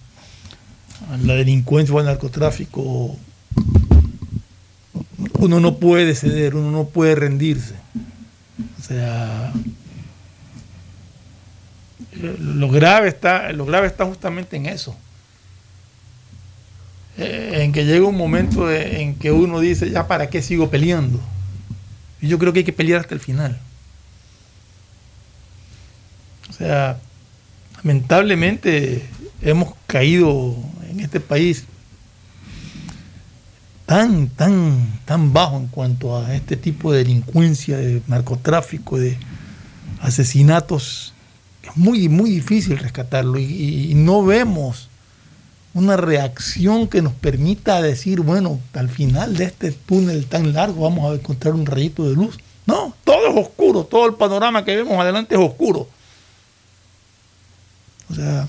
[1.24, 3.16] la delincuencia o al narcotráfico,
[5.40, 7.76] uno no puede ceder, uno no puede rendirse.
[8.80, 9.54] O sea,
[12.22, 14.96] lo grave está, lo grave está justamente en eso.
[17.18, 21.20] Eh, en que llega un momento en que uno dice, ya para qué sigo peleando.
[22.22, 23.60] Y yo creo que hay que pelear hasta el final.
[26.60, 27.00] Sea,
[27.78, 29.08] lamentablemente
[29.42, 30.56] hemos caído
[30.90, 31.64] en este país
[33.86, 39.18] tan, tan, tan bajo en cuanto a este tipo de delincuencia, de narcotráfico, de
[40.02, 41.14] asesinatos,
[41.64, 44.90] es muy, muy difícil rescatarlo y, y no vemos
[45.74, 51.10] una reacción que nos permita decir, bueno, al final de este túnel tan largo vamos
[51.10, 52.38] a encontrar un rayito de luz.
[52.66, 55.88] No, todo es oscuro, todo el panorama que vemos adelante es oscuro.
[58.10, 58.48] O sea,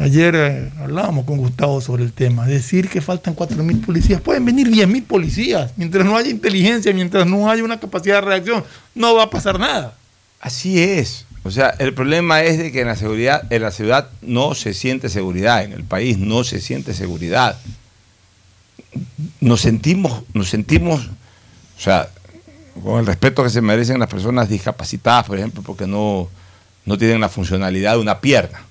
[0.00, 2.46] ayer eh, hablábamos con Gustavo sobre el tema.
[2.46, 5.72] Decir que faltan 4.000 policías, pueden venir 10.000 policías.
[5.76, 8.64] Mientras no haya inteligencia, mientras no haya una capacidad de reacción,
[8.94, 9.94] no va a pasar nada.
[10.40, 11.26] Así es.
[11.42, 14.74] O sea, el problema es de que en la seguridad, en la ciudad no se
[14.74, 17.56] siente seguridad, en el país no se siente seguridad.
[19.40, 22.08] Nos sentimos, nos sentimos, o sea,
[22.82, 26.28] con el respeto que se merecen las personas discapacitadas, por ejemplo, porque no,
[26.86, 28.62] no tienen la funcionalidad de una pierna,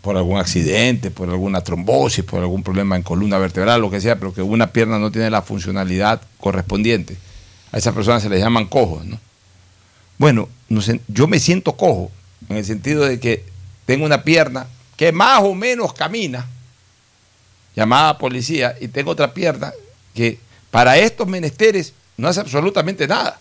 [0.00, 4.16] por algún accidente, por alguna trombosis, por algún problema en columna vertebral, lo que sea,
[4.16, 7.16] pero que una pierna no tiene la funcionalidad correspondiente.
[7.70, 9.20] A esas personas se les llaman cojos, ¿no?
[10.18, 10.48] Bueno,
[11.08, 12.10] yo me siento cojo
[12.48, 13.44] en el sentido de que
[13.86, 16.46] tengo una pierna que más o menos camina,
[17.74, 19.72] llamada policía, y tengo otra pierna
[20.14, 20.38] que
[20.70, 23.38] para estos menesteres no hace absolutamente nada,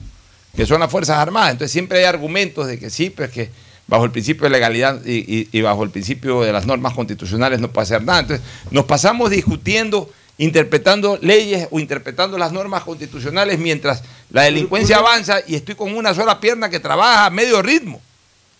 [0.56, 1.52] que son las Fuerzas Armadas.
[1.52, 3.50] Entonces siempre hay argumentos de que sí, pero es que
[3.88, 7.60] bajo el principio de legalidad y, y- y bajo el principio de las normas constitucionales
[7.60, 8.20] no puede hacer nada.
[8.22, 15.40] Entonces nos pasamos discutiendo, interpretando leyes o interpretando las normas constitucionales mientras la delincuencia avanza
[15.46, 18.02] y estoy con una sola pierna que trabaja a medio ritmo.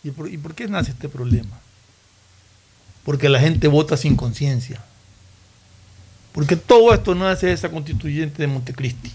[0.04, 1.60] ¿Y por, y por qué nace este problema?
[3.04, 4.82] Porque la gente vota sin conciencia.
[6.34, 9.12] Porque todo esto nace de esa constituyente de Montecristi,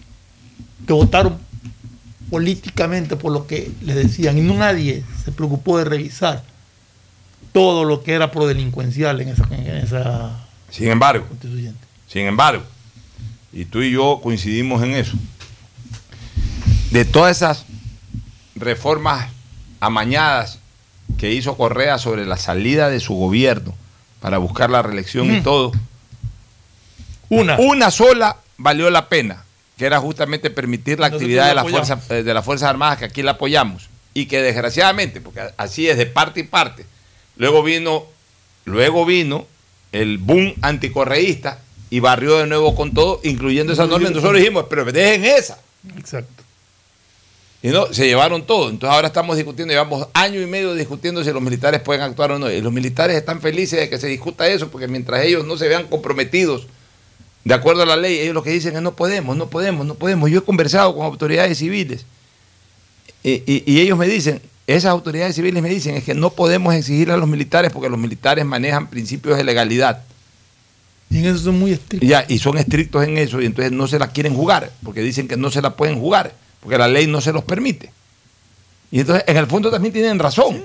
[0.86, 1.38] que votaron
[2.30, 6.42] políticamente por lo que les decían, y nadie se preocupó de revisar
[7.52, 11.80] todo lo que era prodelincuencial en esa, en esa Sin embargo, constituyente.
[12.06, 12.62] sin embargo,
[13.52, 15.16] y tú y yo coincidimos en eso,
[16.90, 17.64] de todas esas
[18.54, 19.30] reformas
[19.80, 20.58] amañadas
[21.18, 23.74] que hizo Correa sobre la salida de su gobierno
[24.20, 25.72] para buscar la reelección y todo,
[27.28, 27.56] una.
[27.58, 29.45] una sola valió la pena,
[29.76, 33.04] que era justamente permitir la actividad de las, fuerzas, eh, de las Fuerzas Armadas, que
[33.04, 36.86] aquí la apoyamos, y que desgraciadamente, porque así es de parte y parte,
[37.36, 38.06] luego vino,
[38.64, 39.46] luego vino
[39.92, 41.60] el boom anticorreísta
[41.90, 44.08] y barrió de nuevo con todo, incluyendo esa norma.
[44.08, 45.58] Nosotros dijimos, pero dejen esa.
[45.96, 46.42] Exacto.
[47.62, 48.70] Y no, se llevaron todo.
[48.70, 52.38] Entonces ahora estamos discutiendo, llevamos año y medio discutiendo si los militares pueden actuar o
[52.38, 52.50] no.
[52.50, 55.68] Y los militares están felices de que se discuta eso, porque mientras ellos no se
[55.68, 56.66] vean comprometidos
[57.46, 59.94] de acuerdo a la ley, ellos lo que dicen es no podemos, no podemos, no
[59.94, 60.28] podemos.
[60.30, 62.04] Yo he conversado con autoridades civiles
[63.22, 66.74] y, y- y ellos me dicen, esas autoridades civiles me dicen es que no podemos
[66.74, 70.02] exigir a los militares porque los militares manejan principios de legalidad.
[71.08, 72.08] Y en eso son muy estrictos.
[72.08, 75.28] Ya, y son estrictos en eso y entonces no se la quieren jugar, porque dicen
[75.28, 77.92] que no se la pueden jugar, porque la ley no se los permite.
[78.90, 80.56] Y entonces en el fondo también tienen razón.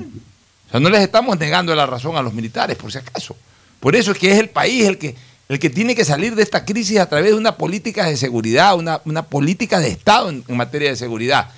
[0.68, 3.36] O sea, no les estamos negando la razón a los militares, por si acaso.
[3.80, 5.16] Por eso es que es el país el que,
[5.52, 8.74] el que tiene que salir de esta crisis a través de una política de seguridad,
[8.78, 11.50] una, una política de Estado en, en materia de seguridad.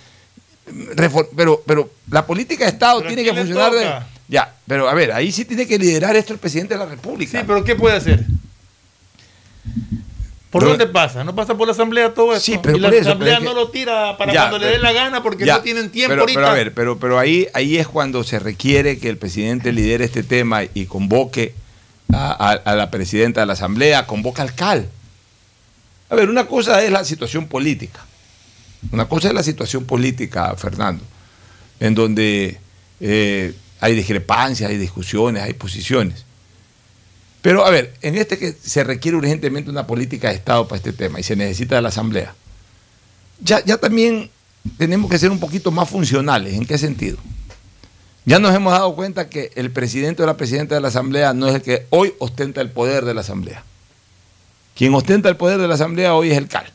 [1.36, 3.88] Pero, pero la política de Estado Pero ¿a tiene que funcionar de...
[4.28, 7.38] Ya, pero a ver, ahí sí tiene que liderar esto el presidente de la República.
[7.40, 8.26] Sí, pero ¿qué puede hacer?
[10.50, 11.24] ¿Por Pero- dónde pasa?
[11.24, 12.46] ¿No pasa por la asamblea todo esto?
[12.46, 14.72] Sí, pero y la eso, asamblea pero es no lo tira para Ya, cuando le
[14.72, 16.40] dé la gana porque Ya, no tienen tiempo pero, ahorita.
[16.40, 20.04] Pero a ver, pero, pero ahí, ahí es cuando se requiere que el presidente lidere
[20.06, 21.54] este tema y convoque
[22.14, 24.88] a, la presidenta de la Asamblea, convoque al CAL.
[26.10, 28.00] A ver, una cosa es la situación política.
[28.92, 31.04] Una cosa es la situación política, Fernando,
[31.80, 32.60] en donde
[33.00, 36.26] eh, hay discrepancias, hay discusiones, hay posiciones.
[37.42, 40.94] Pero a ver, en este que se requiere urgentemente una política de Estado para este
[40.94, 42.34] tema y se necesita de la Asamblea,
[43.42, 44.30] ya, ya también
[44.78, 46.54] tenemos que ser un poquito más funcionales.
[46.54, 47.18] ¿En qué sentido?
[48.26, 51.48] Ya nos hemos dado cuenta que el presidente o la presidenta de la Asamblea no
[51.48, 53.64] es el que hoy ostenta el poder de la Asamblea.
[54.76, 56.72] Quien ostenta el poder de la Asamblea hoy es el CAL.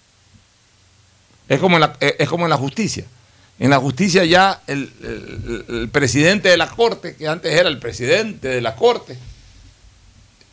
[1.49, 3.05] Es como en la, eh, es como en la justicia.
[3.59, 4.93] En la justicia ya el,
[5.69, 9.17] el- presidente de la Corte, que antes era el presidente de la Corte,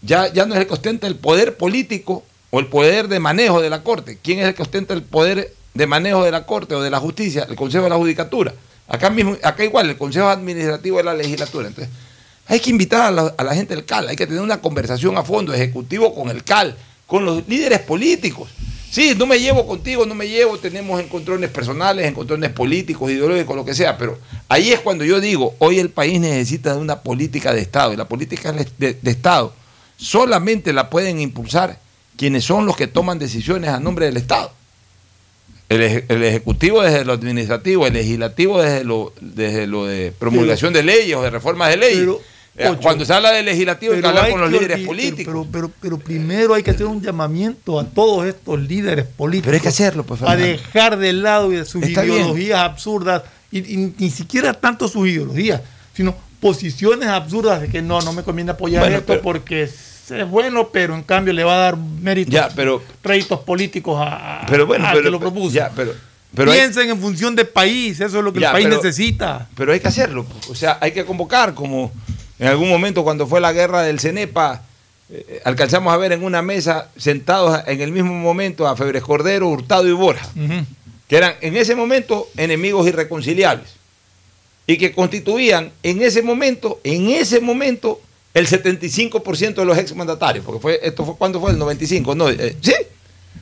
[0.02, 3.62] ya, ya no es el que ostenta el poder político o el poder de manejo
[3.62, 4.18] de la Corte.
[4.24, 7.00] ¿Quién es el que ostenta el poder de manejo de la Corte o de la
[7.00, 7.46] Justicia?
[7.50, 8.54] El Consejo de la Judicatura.
[8.88, 11.68] Acá mismo, acá igual, el Consejo Administrativo de la Legislatura.
[11.68, 11.94] Entonces,
[12.48, 15.54] hay que invitar a la, gente del CAL, hay que tener una conversación a fondo,
[15.54, 16.76] ejecutivo con el CAL,
[17.08, 18.50] con los líderes políticos.
[18.92, 23.66] Sí, no me llevo contigo, no me llevo, tenemos encontrones personales, encontrones políticos, ideológicos, lo
[23.66, 24.18] que sea, pero
[24.48, 27.98] ahí es cuando yo digo, hoy el país necesita de una política de Estado, y
[27.98, 29.54] la política de Estado
[29.98, 31.80] solamente la pueden impulsar
[32.18, 34.52] quienes son los que toman decisiones a nombre del Estado.
[35.70, 40.84] El, el Ejecutivo desde lo administrativo, el Legislativo desde lo, desde lo de promulgación de
[40.84, 42.08] leyes o de reformas de leyes.
[42.58, 42.80] Eh, Ocho.
[42.82, 45.26] Cuando se habla del Legislativo hay que Pero hablar con los que líderes políticos.
[45.26, 49.46] Pero, pero, pero primero hay que hacer un llamamiento a todos estos líderes políticos.
[49.48, 52.16] Pero hay que hacerlo, pues, A dejar de lado sus Está bien.
[52.18, 53.24] ideologías absurdas.
[53.52, 55.62] Y, y ni siquiera tanto sus ideologías,
[55.94, 59.68] sino posiciones absurdas de que no, no me conviene apoyar Bueno, esto pero- porque
[60.12, 64.46] es bueno, pero en cambio le va a dar méritos, Ya, pero- réditos políticos a,
[64.50, 65.54] Pero bueno, pero- que lo propuso.
[65.56, 65.94] ya, pero-
[66.36, 69.48] pero hay- Piensen en función de país, eso es lo que Ya, el país necesita.
[69.56, 70.26] Pero hay que hacerlo.
[70.50, 71.92] O sea, hay que convocar, como
[72.40, 74.62] en algún momento cuando fue la guerra del CENEPA,
[75.10, 79.48] eh, alcanzamos a ver en una mesa, sentados en el mismo momento, a Febres Cordero,
[79.50, 80.28] Hurtado y Borja,
[81.08, 83.70] que eran en ese momento enemigos irreconciliables.
[84.68, 88.02] Y que constituían en ese momento, en ese momento,
[88.36, 90.46] el 75% de los exmandatarios.
[90.46, 92.30] Porque fue, esto fue cuando fue el 95, ¿no?
[92.30, 92.74] Eh, sí,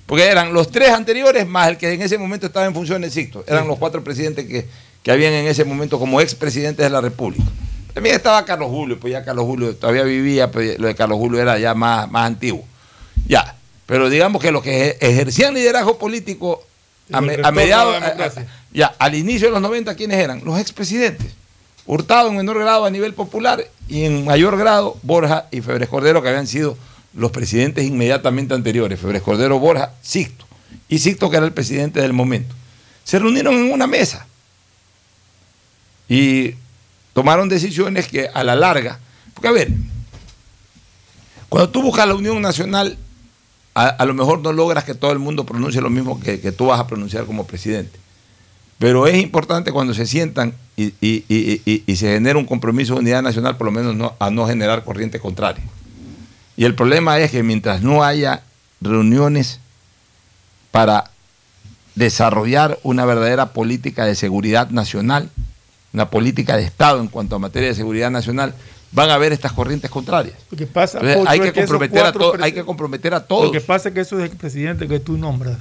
[0.05, 3.43] porque eran los tres anteriores más el que en ese momento estaba en funciones Sixto.
[3.47, 4.65] Eran los cuatro presidentes que,
[5.03, 7.43] que habían en ese momento como expresidentes de la República.
[7.93, 11.39] También estaba Carlos Julio, pues ya Carlos Julio todavía vivía, pero lo de Carlos Julio
[11.41, 12.63] era ya más, más antiguo.
[13.27, 16.63] Ya, pero digamos que los que ejercían liderazgo político
[17.11, 18.41] a, me- mediados, a- democracia.
[18.43, 20.41] a- ya, al inicio de los 90, ¿quiénes eran?
[20.43, 21.27] Los expresidentes.
[21.85, 26.21] Hurtado en menor grado a nivel popular y en mayor grado Borja y Febres Cordero,
[26.21, 26.77] que habían sido
[27.13, 28.99] los presidentes inmediatamente anteriores.
[28.99, 30.45] Febres Cordero, Borja, Sixto.
[30.87, 32.55] Y Sixto, que era el presidente del momento.
[33.03, 34.25] Se reunieron en una mesa
[36.07, 36.55] y
[37.13, 38.99] tomaron decisiones que a la larga,
[39.33, 39.69] porque a ver,
[41.49, 42.97] cuando tú buscas la unión nacional,
[43.73, 46.79] a, lo mejor no logras que todo el mundo pronuncie lo mismo que tú vas
[46.79, 47.99] a pronunciar como presidente.
[48.83, 52.95] Pero es importante cuando se sientan y, y- y- y- y se genera un compromiso
[52.95, 55.63] de unidad nacional, por lo menos no- a no generar corriente contraria.
[56.57, 58.43] Y el problema es que mientras no haya
[58.81, 59.61] reuniones
[60.71, 61.11] para
[61.95, 65.29] desarrollar una verdadera política de seguridad nacional,
[65.93, 68.53] una política de Estado en cuanto a materia de seguridad nacional,
[68.91, 70.35] van a haber estas corrientes contrarias.
[70.51, 73.45] Lo que pasa, Entonces, hay, que comprometer a hay que comprometer a todos.
[73.45, 75.57] Lo que pasa es que esos expresidentes que tú nombras,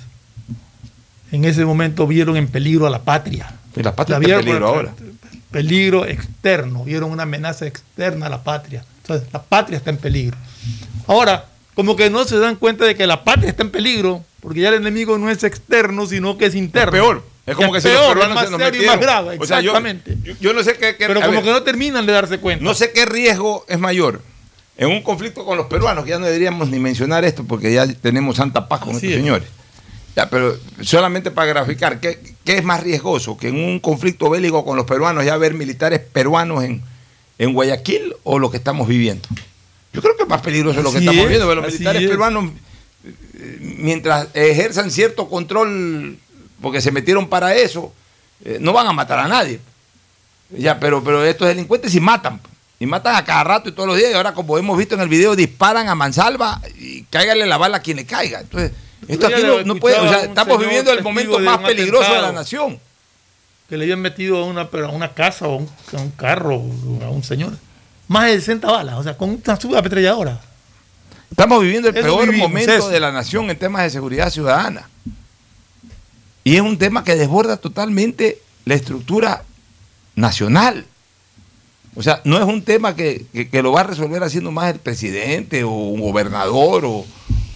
[1.32, 3.52] en ese momento vieron en peligro a la patria.
[3.74, 4.94] Y la patria La está en peligro por- ahora.
[5.50, 8.84] Peligro externo, vieron una amenaza externa a la patria.
[9.02, 10.36] Entonces, la patria está en peligro.
[11.06, 14.60] Ahora, como que no se dan cuenta de que la patria está en peligro, porque
[14.60, 16.92] ya el enemigo no es externo, sino que es interno.
[16.92, 17.24] peor.
[17.44, 19.36] Es como que, si los peor, peruanos es más se nos serio y más grave,
[19.40, 20.16] O sea, yo- exactamente.
[20.40, 22.62] yo, no sé qué, qué- Pero como ver, que no terminan de darse cuenta.
[22.64, 24.22] no sé qué riesgo es mayor.
[24.78, 27.86] En un conflicto con los peruanos, que ya no deberíamos ni mencionar esto porque ya
[27.94, 29.16] tenemos santa paz con Así estos es.
[29.16, 29.48] señores.
[30.14, 33.36] Ya, pero solamente para graficar, ¿qué, qué es más riesgoso?
[33.36, 36.82] ¿Que en un conflicto bélico con los peruanos ya haber militares peruanos en,
[37.38, 39.26] en Guayaquil o lo que estamos viviendo?
[39.92, 42.08] Yo creo que es más peligroso lo que estamos es, viendo, porque los militares es.
[42.08, 42.52] peruanos,
[43.60, 46.18] mientras ejerzan cierto control,
[46.60, 47.92] porque se metieron para eso,
[48.44, 49.60] eh, no van a matar a nadie.
[50.50, 52.40] Ya, pero, pero estos delincuentes sí matan.
[52.78, 54.10] Y matan a cada rato y todos los días.
[54.10, 57.78] Y ahora, como hemos visto en el video, disparan a mansalva y cáigale la bala
[57.78, 58.40] a quien le caiga.
[58.40, 58.72] Entonces,
[59.08, 59.98] esto aquí no, puede.
[59.98, 62.78] O sea, estamos viviendo el momento más peligroso de la nación.
[63.68, 66.54] que le habían metido a una, a una casa o a un, a un carro
[67.02, 67.52] a un señor.
[68.08, 70.40] Más de 60 balas, o sea, con una subametralladora.
[71.30, 72.88] Estamos viviendo el Eso peor vivimos, momento eso.
[72.90, 74.88] de la nación en temas de seguridad ciudadana.
[76.44, 79.44] Y es un tema que desborda totalmente la estructura
[80.14, 80.84] nacional.
[81.94, 84.72] O sea, no es un tema que, que- que lo va a resolver haciendo más
[84.74, 87.06] el presidente o un gobernador o,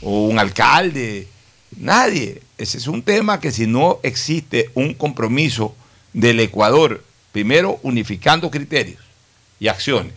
[0.03, 1.29] o un alcalde.
[1.77, 2.43] Nadie.
[2.59, 5.75] Ese es un tema que si no existe un compromiso
[6.13, 9.01] del Ecuador, primero unificando criterios
[9.61, 10.15] y acciones,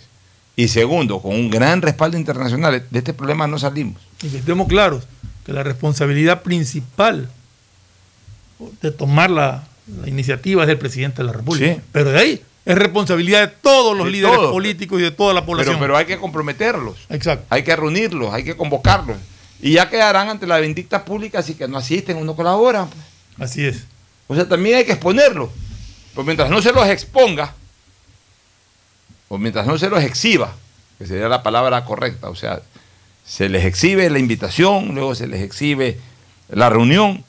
[0.56, 4.02] y segundo, con un gran respaldo internacional, de este problema no salimos.
[4.22, 5.06] Y que estemos claros
[5.46, 7.30] que la responsabilidad principal
[8.82, 9.68] de tomar la,
[10.02, 11.76] la iniciativa es del presidente de la República.
[11.76, 11.82] Sí.
[11.92, 15.46] Pero de ahí Es responsabilidad de todos los De líderes políticos y de toda la
[15.46, 15.76] población.
[15.76, 16.98] Pero, pero hay que comprometerlos.
[17.10, 17.46] Exacto.
[17.50, 19.18] Hay que reunirlos, hay que convocarlos.
[19.62, 22.88] Y ya quedarán ante la vindicta pública si que no asisten o no colaboran.
[22.90, 23.50] pues.
[23.52, 23.84] Así es.
[24.28, 25.50] O sea, también hay que exponerlos.
[26.14, 27.54] Pues mientras no se los exponga,
[29.28, 30.54] o mientras no se los exhiba,
[30.98, 32.62] que sería la palabra correcta, o sea,
[33.26, 35.98] se les exhibe la invitación, luego se les exhibe
[36.50, 37.24] la reunión.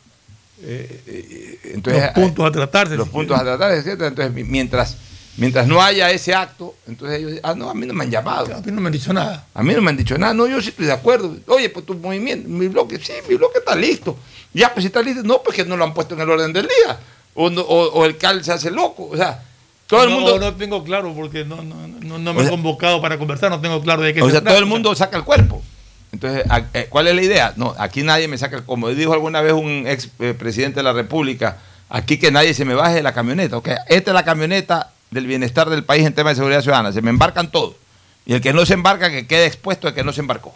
[0.62, 2.96] eh, eh, entonces, los puntos a tratarse.
[2.96, 3.58] los si puntos a quieren.
[3.58, 4.08] tratar, etcétera.
[4.08, 4.96] Entonces, mi- mientras,
[5.40, 8.10] mientras no haya ese acto, entonces ellos dicen, ah, no, a mí no me han
[8.10, 8.54] llamado.
[8.54, 9.46] A mí no me han dicho nada.
[9.54, 11.36] A mí no me han dicho nada, no, yo sí estoy de acuerdo.
[11.48, 14.16] Oye, pues tu movimiento, mi bloque, sí, mi bloque está listo.
[14.52, 16.52] Ya, pues si está listo, no, pues que no lo han puesto en el orden
[16.52, 16.98] del día.
[17.34, 19.08] O, no- o, o el CAL se hace loco.
[19.10, 19.42] O sea,
[19.86, 20.38] todo el no, mundo.
[20.38, 23.80] No tengo claro porque no, no, no, no me he convocado para conversar, no tengo
[23.80, 24.50] claro de qué O se sea, trata.
[24.56, 25.62] todo el mundo saca el cuerpo.
[26.12, 27.52] Entonces, ¿a- eh, ¿cuál es la idea?
[27.56, 30.82] No, aquí nadie me saca el como dijo alguna vez un ex eh, presidente de
[30.82, 33.56] la República, aquí que nadie se me baje de la camioneta.
[33.56, 36.92] Ok, esta es la camioneta del bienestar del país en tema de seguridad ciudadana.
[36.92, 37.74] Se me embarcan todos.
[38.26, 40.54] Y el que no se embarca, que quede expuesto el que no se embarcó.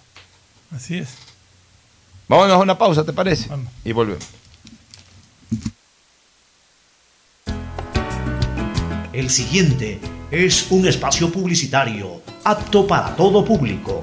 [0.71, 1.09] Así es.
[2.29, 3.49] Vámonos a una pausa, ¿te parece?
[3.85, 4.25] Y volvemos.
[9.13, 10.01] El siguiente
[10.31, 14.03] es un espacio publicitario apto para todo público.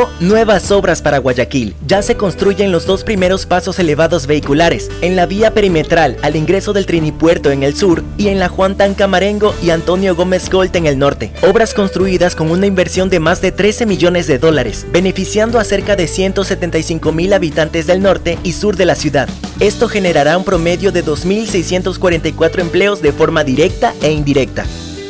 [0.19, 1.75] nuevas obras para Guayaquil.
[1.87, 6.73] Ya se construyen los dos primeros pasos elevados vehiculares, en la vía perimetral al ingreso
[6.73, 10.75] del Trinipuerto en el sur y en la Juan Tan Camarengo y Antonio Gómez Colt
[10.75, 11.31] en el norte.
[11.41, 15.95] Obras construidas con una inversión de más de 13 millones de dólares, beneficiando a cerca
[15.95, 19.29] de 175 mil habitantes del norte y sur de la ciudad.
[19.59, 24.65] Esto generará un promedio de 2.644 empleos de forma directa e indirecta.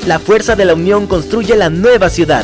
[0.08, 2.44] La fuerza de la unión construye la nueva ciudad.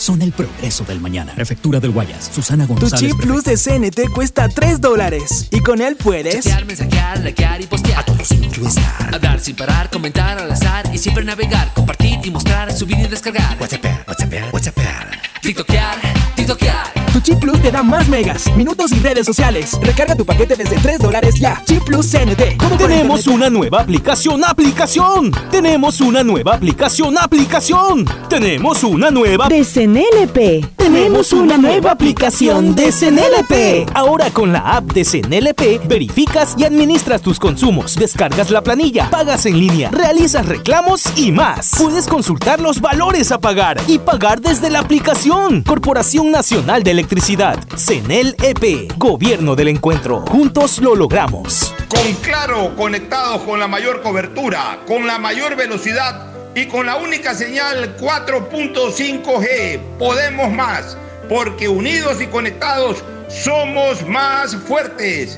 [0.01, 1.33] son el progreso del mañana.
[1.35, 2.99] Prefectura del Guayas, Susana Tu González.
[2.99, 7.67] chip plus de CNT cuesta 3 dólares y con él puedes Chatear, mensajear, likear y
[7.67, 7.99] postear.
[7.99, 9.13] A todos estar.
[9.15, 13.57] Hablar sin parar, comentar al azar y siempre navegar, compartir y mostrar, subir y descargar.
[13.59, 14.77] WhatsApp, WhatsApp, WhatsApp.
[15.41, 15.99] TikTokear,
[16.35, 16.90] TikTokear.
[17.23, 19.77] Chip Plus te da más megas, minutos y redes sociales.
[19.81, 21.61] Recarga tu paquete desde 3 dólares ya.
[21.65, 22.57] Chip Plus CNT.
[22.57, 25.31] ¿Cómo por Tenemos una nueva aplicación, aplicación.
[25.51, 28.05] Tenemos una nueva aplicación, aplicación.
[28.27, 30.75] Tenemos una nueva De CNLP.
[30.75, 33.91] Tenemos una nueva aplicación de CNLP.
[33.93, 39.45] Ahora con la app de CNLP verificas y administras tus consumos, descargas la planilla, pagas
[39.45, 41.71] en línea, realizas reclamos y más.
[41.77, 45.63] Puedes consultar los valores a pagar y pagar desde la aplicación.
[45.63, 47.10] Corporación Nacional de Electricidad,
[47.75, 50.21] CNLEP, Gobierno del Encuentro.
[50.21, 51.73] Juntos lo logramos.
[51.89, 57.33] Con Claro, conectados con la mayor cobertura, con la mayor velocidad y con la única
[57.35, 59.79] señal 4.5G.
[59.99, 60.97] Podemos más,
[61.27, 65.37] porque unidos y conectados somos más fuertes.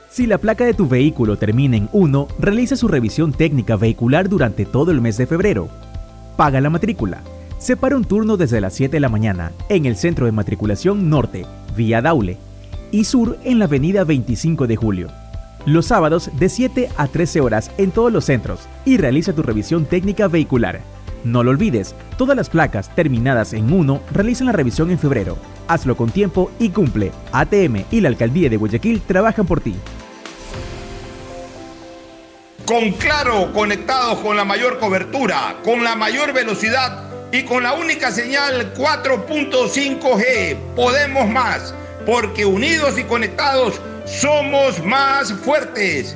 [0.09, 4.65] Si la placa de tu vehículo termina en 1, realiza su revisión técnica vehicular durante
[4.65, 5.69] todo el mes de febrero.
[6.35, 7.21] Paga la matrícula.
[7.59, 11.45] Separa un turno desde las 7 de la mañana en el Centro de Matriculación Norte,
[11.77, 12.37] vía Daule,
[12.91, 15.07] y Sur en la Avenida 25 de Julio.
[15.65, 19.85] Los sábados de 7 a 13 horas en todos los centros y realiza tu revisión
[19.85, 20.81] técnica vehicular.
[21.23, 25.37] No lo olvides, todas las placas terminadas en 1 realizan la revisión en febrero.
[25.67, 27.11] Hazlo con tiempo y cumple.
[27.33, 29.75] ATM y la Alcaldía de Guayaquil trabajan por ti.
[32.65, 38.11] Con Claro, conectados con la mayor cobertura, con la mayor velocidad y con la única
[38.11, 40.57] señal 4.5G.
[40.75, 41.73] Podemos más,
[42.07, 46.15] porque unidos y conectados somos más fuertes.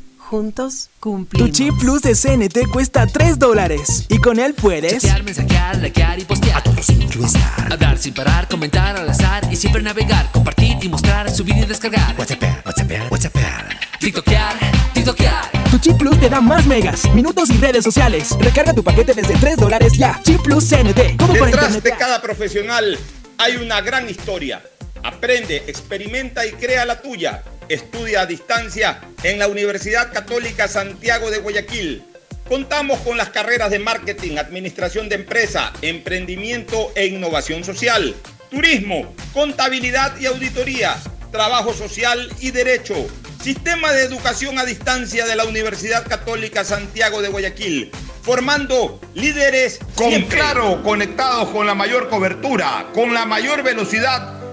[0.31, 1.49] Juntos cumplimos.
[1.49, 4.05] Tu chip plus de CNT cuesta 3 dólares.
[4.07, 5.01] Y con él puedes.
[5.01, 6.57] Chatear, mensajear, likear y postear.
[6.57, 7.69] A todos sin estar.
[7.69, 9.45] Hablar sin parar, comentar al azar.
[9.51, 12.15] Y siempre navegar, compartir y mostrar, subir y descargar.
[12.17, 13.35] WhatsApp, WhatsApp, WhatsApp.
[13.99, 14.55] TikTokear,
[14.93, 15.51] TikTokear.
[15.69, 18.29] Tu chip plus te da más megas, minutos y redes sociales.
[18.39, 20.17] Recarga tu paquete desde 3 dólares ya.
[20.23, 21.17] Chip plus CNT.
[21.17, 22.97] Todo por Detrás de cada profesional
[23.37, 24.63] hay una gran historia.
[25.03, 27.43] Aprende, experimenta y crea la tuya.
[27.71, 32.03] Estudia a distancia en la Universidad Católica Santiago de Guayaquil.
[32.45, 38.13] Contamos con las carreras de marketing, administración de empresa, emprendimiento e innovación social,
[38.49, 40.97] turismo, contabilidad y auditoría,
[41.31, 43.07] trabajo social y derecho.
[43.41, 47.89] Sistema de educación a distancia de la Universidad Católica Santiago de Guayaquil,
[48.21, 50.39] formando líderes con Siempre.
[50.39, 54.40] claro, conectados con la mayor cobertura, con la mayor velocidad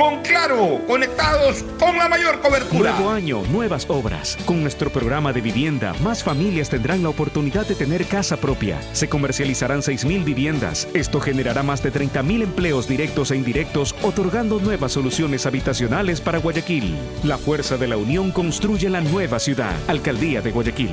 [0.00, 2.92] Con claro, conectados con la mayor cobertura.
[2.92, 4.38] Nuevo año, nuevas obras.
[4.46, 8.80] Con nuestro programa de vivienda, más familias tendrán la oportunidad de tener casa propia.
[8.94, 10.88] Se comercializarán 6.000 viviendas.
[10.94, 16.96] Esto generará más de 30.000 empleos directos e indirectos, otorgando nuevas soluciones habitacionales para Guayaquil.
[17.22, 19.76] La fuerza de la unión construye la nueva ciudad.
[19.86, 20.92] Alcaldía de Guayaquil.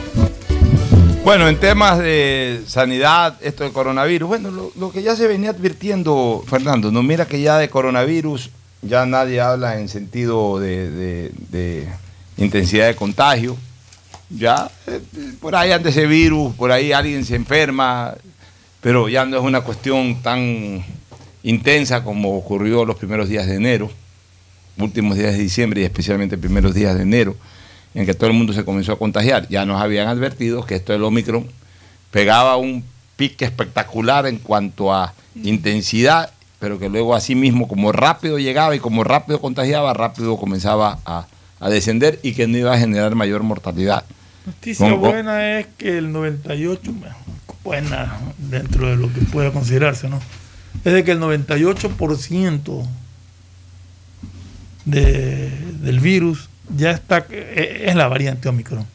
[1.23, 6.43] Bueno, en temas de sanidad, esto del coronavirus, bueno, lo, que ya se venía advirtiendo,
[6.47, 8.49] Fernando, no mira que ya de coronavirus
[8.81, 11.31] ya nadie habla en sentido de
[12.37, 13.55] intensidad de contagio.
[14.29, 15.01] Ya eh,
[15.39, 18.15] por ahí anda ese virus, por ahí alguien se enferma,
[18.79, 20.83] pero ya no es una cuestión tan
[21.43, 23.91] intensa como ocurrió los primeros días de enero,
[24.77, 27.35] últimos días de diciembre y especialmente primeros días de enero
[27.93, 29.47] en que todo el mundo se comenzó a contagiar.
[29.49, 31.47] Ya nos habían advertido que esto del Omicron
[32.11, 32.83] pegaba un
[33.15, 38.79] pique espectacular en cuanto a intensidad, pero que luego así mismo, como rápido llegaba y
[38.79, 41.27] como rápido contagiaba, rápido comenzaba a,
[41.59, 44.03] a descender y que no iba a generar mayor mortalidad.
[44.45, 46.93] Noticia buena es que el 98,
[47.63, 50.19] buena dentro de lo que pueda considerarse, ¿no?
[50.83, 52.87] Es de que el 98%
[54.85, 55.49] de,
[55.81, 58.85] del virus ya está, es la variante Omicron.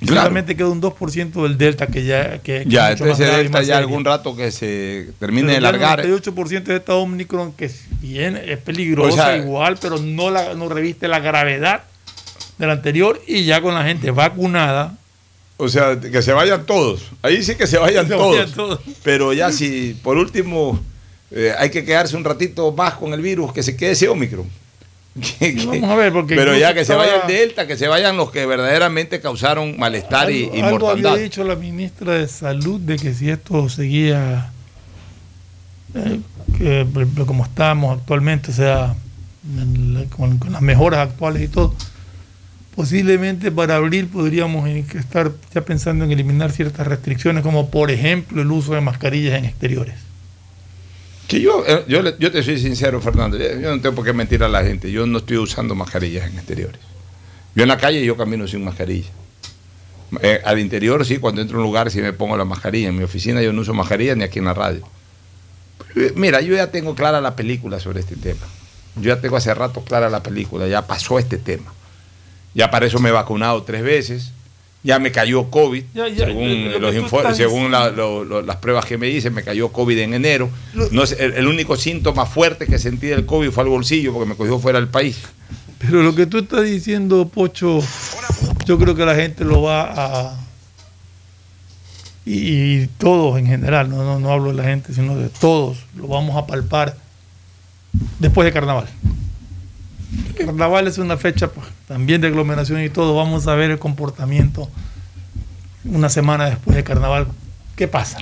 [0.00, 0.20] Claro.
[0.20, 2.38] Solamente queda un 2% del Delta que ya...
[2.38, 6.00] Que, que ya, entonces ese Delta ya algún rato que se termine pero de largar.
[6.00, 7.70] El 98% de esta Omicron que
[8.02, 11.84] bien es peligrosa o sea, igual, pero no, la, no reviste la gravedad
[12.58, 14.96] del anterior y ya con la gente vacunada.
[15.56, 17.10] O sea, que se vayan todos.
[17.22, 18.36] Ahí sí que se vayan, se todos.
[18.36, 18.80] vayan todos.
[19.02, 20.78] Pero ya si por último
[21.30, 24.46] eh, hay que quedarse un ratito más con el virus, que se quede ese Omicron.
[25.16, 27.04] Que, que, Vamos a ver, porque pero ya que estaba...
[27.04, 30.78] se vayan Delta, que se vayan los que verdaderamente causaron malestar algo, y, y algo
[30.78, 31.12] mortandad.
[31.12, 34.50] había dicho la ministra de Salud de que si esto seguía
[35.94, 36.20] eh,
[36.58, 36.86] que,
[37.26, 38.94] como estamos actualmente, o sea,
[40.16, 41.74] con, con, las mejoras actuales y todo,
[42.74, 48.50] posiblemente para abril podríamos estar ya pensando en eliminar ciertas restricciones, como por ejemplo el
[48.50, 50.05] uso de mascarillas en exteriores.
[51.28, 54.42] Que yo, eh, yo, yo te soy sincero, Fernando, yo no tengo por qué mentir
[54.44, 54.90] a la gente.
[54.92, 56.80] Yo no estoy usando mascarillas en exteriores.
[57.54, 59.08] Yo en la calle yo camino sin mascarilla.
[60.22, 62.88] Eh, al interior sí, cuando entro a un lugar sí me pongo la mascarilla.
[62.88, 64.86] En mi oficina yo no uso mascarilla ni aquí en la radio.
[66.14, 68.46] Mira, yo ya tengo clara la película sobre este tema.
[68.96, 71.72] Yo ya tengo hace rato clara la película, ya pasó este tema.
[72.54, 74.32] Ya para eso me he vacunado tres veces
[74.86, 77.36] ya me cayó COVID, ya, ya, según, los estás...
[77.36, 80.48] según la, lo, lo, las pruebas que me hice, me cayó COVID en enero.
[80.92, 84.28] No es, el, el, único síntoma fuerte que sentí del COVID fue el bolsillo, porque
[84.28, 85.18] me cogió fuera del país.
[85.78, 87.80] Pero lo que tú estás diciendo, Pocho,
[88.64, 90.40] yo creo que la gente lo va a...
[92.24, 95.78] Y, y todos en general, no, no, no hablo de la gente, sino de todos,
[95.96, 96.96] lo vamos a palpar
[98.20, 98.86] después de carnaval.
[100.36, 103.14] Carnaval es una fecha pues, también de aglomeración y todo.
[103.14, 104.68] Vamos a ver el comportamiento
[105.84, 107.28] una semana después de carnaval.
[107.74, 108.18] ¿Qué pasa?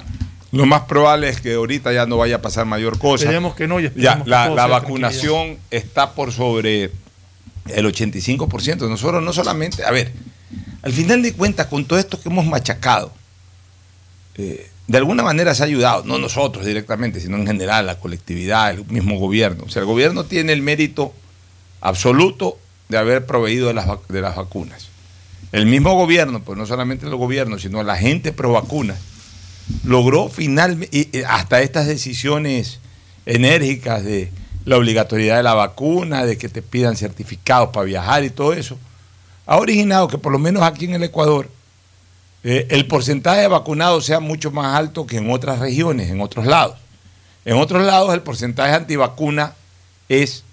[0.53, 3.25] Lo más probable es que ahorita ya no vaya a pasar mayor cosa.
[3.25, 3.81] Esperemos que no.
[3.81, 6.93] Y ya, la, la vacunación está por sobre
[7.67, 8.89] el 85%.
[8.89, 10.13] Nosotros no solamente, a ver,
[10.83, 13.13] al final de cuentas, con todo esto que hemos machacado,
[14.37, 18.71] eh, de alguna manera se ha ayudado, no nosotros directamente, sino en general, la colectividad,
[18.71, 19.65] el mismo gobierno.
[19.67, 21.15] O sea, el gobierno tiene el mérito
[21.85, 22.59] absoluto
[22.89, 24.89] de haber proveído de las, de las vacunas.
[25.53, 28.99] El mismo gobierno, pues no solamente el gobierno, sino la gente pro vacunas,
[29.85, 32.81] logró finalmente, hasta estas decisiones
[33.27, 34.33] enérgicas de
[34.65, 38.79] la obligatoriedad de la vacuna, de que te pidan certificados para viajar y todo eso,
[39.47, 41.51] ha originado que por lo menos aquí en el Ecuador
[42.43, 46.47] eh, el porcentaje de vacunados sea mucho más alto que en otras regiones, en otros
[46.47, 46.79] lados.
[47.45, 49.53] En otros lados el porcentaje antivacuna
[50.09, 50.44] es,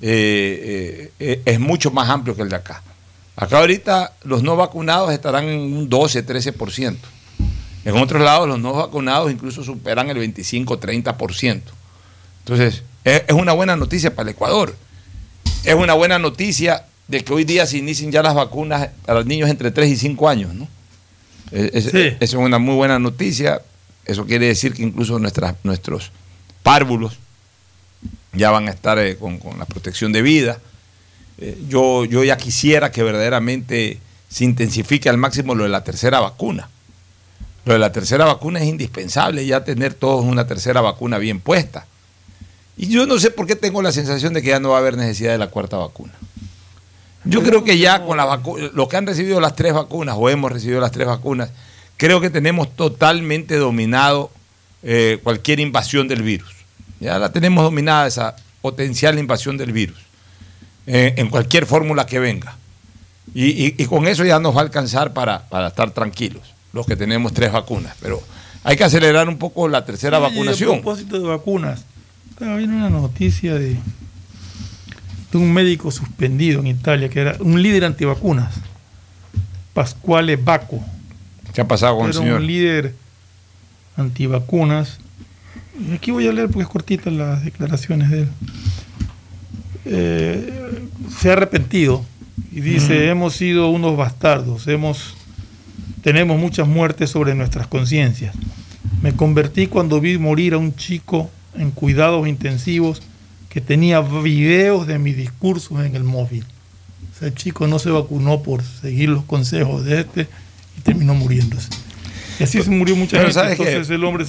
[0.00, 2.82] eh, eh, es mucho más amplio que el de acá.
[3.36, 6.96] Acá ahorita los no vacunados estarán en un 12, 13%.
[7.84, 11.60] En otros lados los no vacunados incluso superan el 25, 30%.
[12.40, 14.76] Entonces, es, es una buena noticia para el Ecuador.
[15.64, 19.26] Es una buena noticia de que hoy día se inicien ya las vacunas a los
[19.26, 20.68] niños entre 3 y 5 años, ¿no?
[21.52, 23.62] Es, es- es una muy buena noticia.
[24.04, 26.10] Eso quiere decir que incluso nuestras, nuestros
[26.62, 27.18] párvulos
[28.32, 30.58] ya van a estar eh, con, con la protección de vida.
[31.38, 33.98] Eh, yo, yo ya quisiera que verdaderamente
[34.28, 36.68] se intensifique al máximo lo de la tercera vacuna.
[37.64, 41.86] Lo de la tercera vacuna es indispensable, ya tener todos una tercera vacuna bien puesta.
[42.76, 44.80] Y yo no sé por qué tengo la sensación de que ya no va a
[44.80, 46.12] haber necesidad de la cuarta vacuna.
[47.24, 50.30] Yo creo que ya con la vacu- los que han recibido las tres vacunas o
[50.30, 51.50] hemos recibido las tres vacunas,
[51.96, 54.30] creo que tenemos totalmente dominado
[54.82, 56.54] eh, cualquier invasión del virus.
[57.00, 59.98] Ya la tenemos dominada esa potencial invasión del virus
[60.86, 62.56] eh, en cualquier fórmula que venga.
[63.34, 66.42] Y, y- y con eso ya nos va a alcanzar para, para estar tranquilos,
[66.72, 67.94] los que tenemos tres vacunas.
[68.00, 68.22] Pero
[68.64, 70.70] hay que acelerar un poco la tercera Oye, vacunación.
[70.70, 71.84] A propósito de vacunas,
[72.30, 73.76] estaba viendo una noticia de,
[75.30, 78.54] de un médico suspendido en Italia, que era un líder antivacunas,
[79.74, 80.80] Pasquale Bacco.
[81.52, 82.40] ¿Qué ha pasado con el Era señor?
[82.40, 82.94] un líder
[83.96, 84.98] antivacunas.
[85.78, 88.28] Y aquí voy a leer porque es cortita las declaraciones de él.
[89.84, 92.04] Eh, se ha arrepentido
[92.52, 93.10] y dice, Ujú.
[93.10, 95.14] hemos sido unos bastardos, hemos,
[96.02, 98.34] tenemos muchas muertes sobre nuestras conciencias.
[99.02, 103.00] Me convertí cuando vi morir a un chico en cuidados intensivos
[103.48, 106.44] que tenía videos de mis discursos en el móvil.
[107.14, 110.28] O sea, el chico no se vacunó por seguir los consejos de este
[110.76, 111.68] y terminó muriéndose.
[112.38, 113.52] Y así se murió mucha Pero gente.
[113.52, 114.24] Entonces el hombre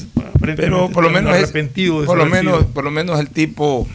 [0.56, 3.88] Pero por lo menos es- arrepentido de por lo menos por lo menos el tipo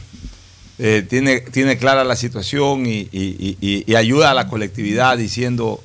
[0.79, 5.83] eh, tiene tiene clara la situación y, y- y- y ayuda a la colectividad diciendo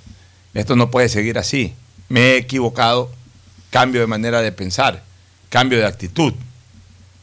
[0.53, 1.73] esto no puede seguir así.
[2.09, 3.11] Me he equivocado.
[3.69, 5.03] Cambio de manera de pensar
[5.49, 6.33] cambio de actitud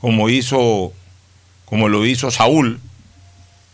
[0.01, 0.93] como hizo
[1.65, 2.79] como lo hizo Saúl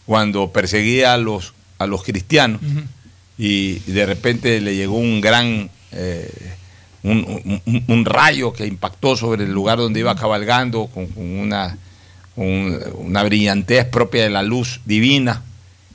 [0.06, 2.60] cuando perseguía a los a los cristianos
[3.36, 6.30] y de repente le llegó un gran eh,
[7.05, 11.76] un, rayo que impactó sobre el lugar donde iba cabalgando con, una,
[12.36, 15.42] una brillantez propia de la luz divina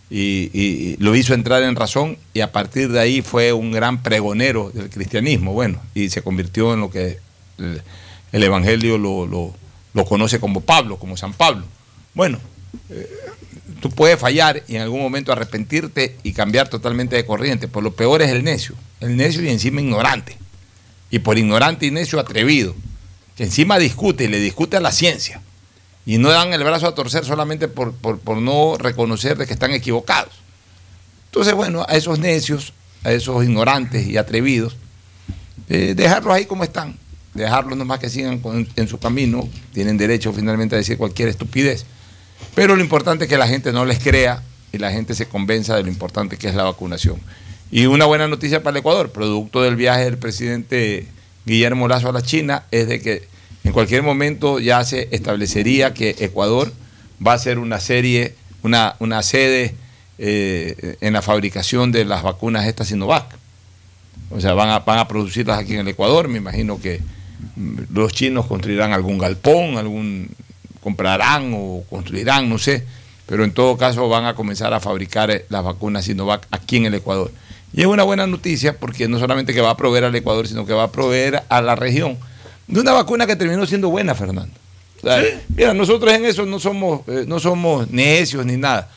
[0.09, 4.69] y, lo hizo entrar en razón y a partir de ahí fue un gran pregonero
[4.73, 7.19] del cristianismo, bueno, y se convirtió en lo que
[7.57, 7.81] el,
[8.31, 9.53] el Evangelio lo, lo-
[9.93, 11.65] lo conoce como Pablo, como San Pablo.
[12.13, 12.37] Bueno,
[12.91, 13.09] eh,
[13.81, 17.93] tú puedes fallar y en algún momento arrepentirte y cambiar totalmente de corriente, pero lo
[17.93, 20.37] peor es el necio, el necio y encima ignorante,
[21.09, 22.75] y por ignorante y necio atrevido,
[23.35, 25.41] que encima discute y le discute a la ciencia,
[26.05, 29.71] y no dan el brazo a torcer solamente por, por- no reconocer de que están
[29.71, 30.33] equivocados.
[31.25, 34.75] Entonces, bueno, a esos necios, a esos ignorantes y atrevidos,
[35.69, 36.97] eh, dejarlos ahí como están,
[37.33, 38.41] dejarlos nomás que sigan
[38.75, 41.85] en su camino, tienen derecho finalmente a decir cualquier estupidez,
[42.55, 44.41] pero lo importante es que la gente no les crea
[44.71, 47.19] y la gente se convenza de lo importante que es la vacunación.
[47.69, 51.07] Y una buena noticia para el Ecuador, producto del viaje del presidente
[51.45, 53.27] Guillermo Lazo a la China, es de que
[53.65, 56.71] en cualquier momento ya se establecería que Ecuador
[57.25, 59.75] va a ser una serie, una, una sede
[60.17, 63.25] eh, en la fabricación de las vacunas estas Sinovac.
[64.29, 66.29] O sea, van a, van a producirlas aquí en el Ecuador.
[66.29, 67.01] Me imagino que
[67.55, 70.29] mm, los chinos construirán algún galpón, algún
[70.79, 72.85] comprarán o construirán, no sé.
[73.25, 76.85] Pero en todo caso van a comenzar a fabricar eh, las vacunas Sinovac aquí en
[76.85, 77.29] el Ecuador.
[77.77, 80.65] Y es una buena noticia porque no solamente que va a proveer al Ecuador, sino
[80.65, 82.17] que va a proveer a la región
[82.65, 84.51] de una vacuna que terminó siendo buena, Fernando.
[84.97, 88.89] O sea, Mira, nosotros en eso no somos, eh, no somos necios ni nada.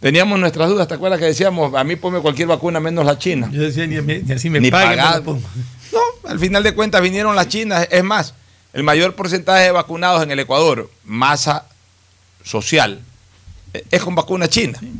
[0.00, 3.48] Teníamos nuestras dudas, ¿te acuerdas que decíamos, a mí ponme cualquier vacuna menos la china?
[3.52, 5.34] Yo decía, ni, ni así me Ni pagan, no.
[5.34, 7.86] No, al final de cuentas vinieron las chinas.
[7.88, 8.34] Es más,
[8.72, 11.66] el mayor porcentaje de vacunados en el Ecuador, masa
[12.42, 12.98] social,
[13.72, 14.76] eh, es con vacuna china.
[14.80, 14.90] Sí,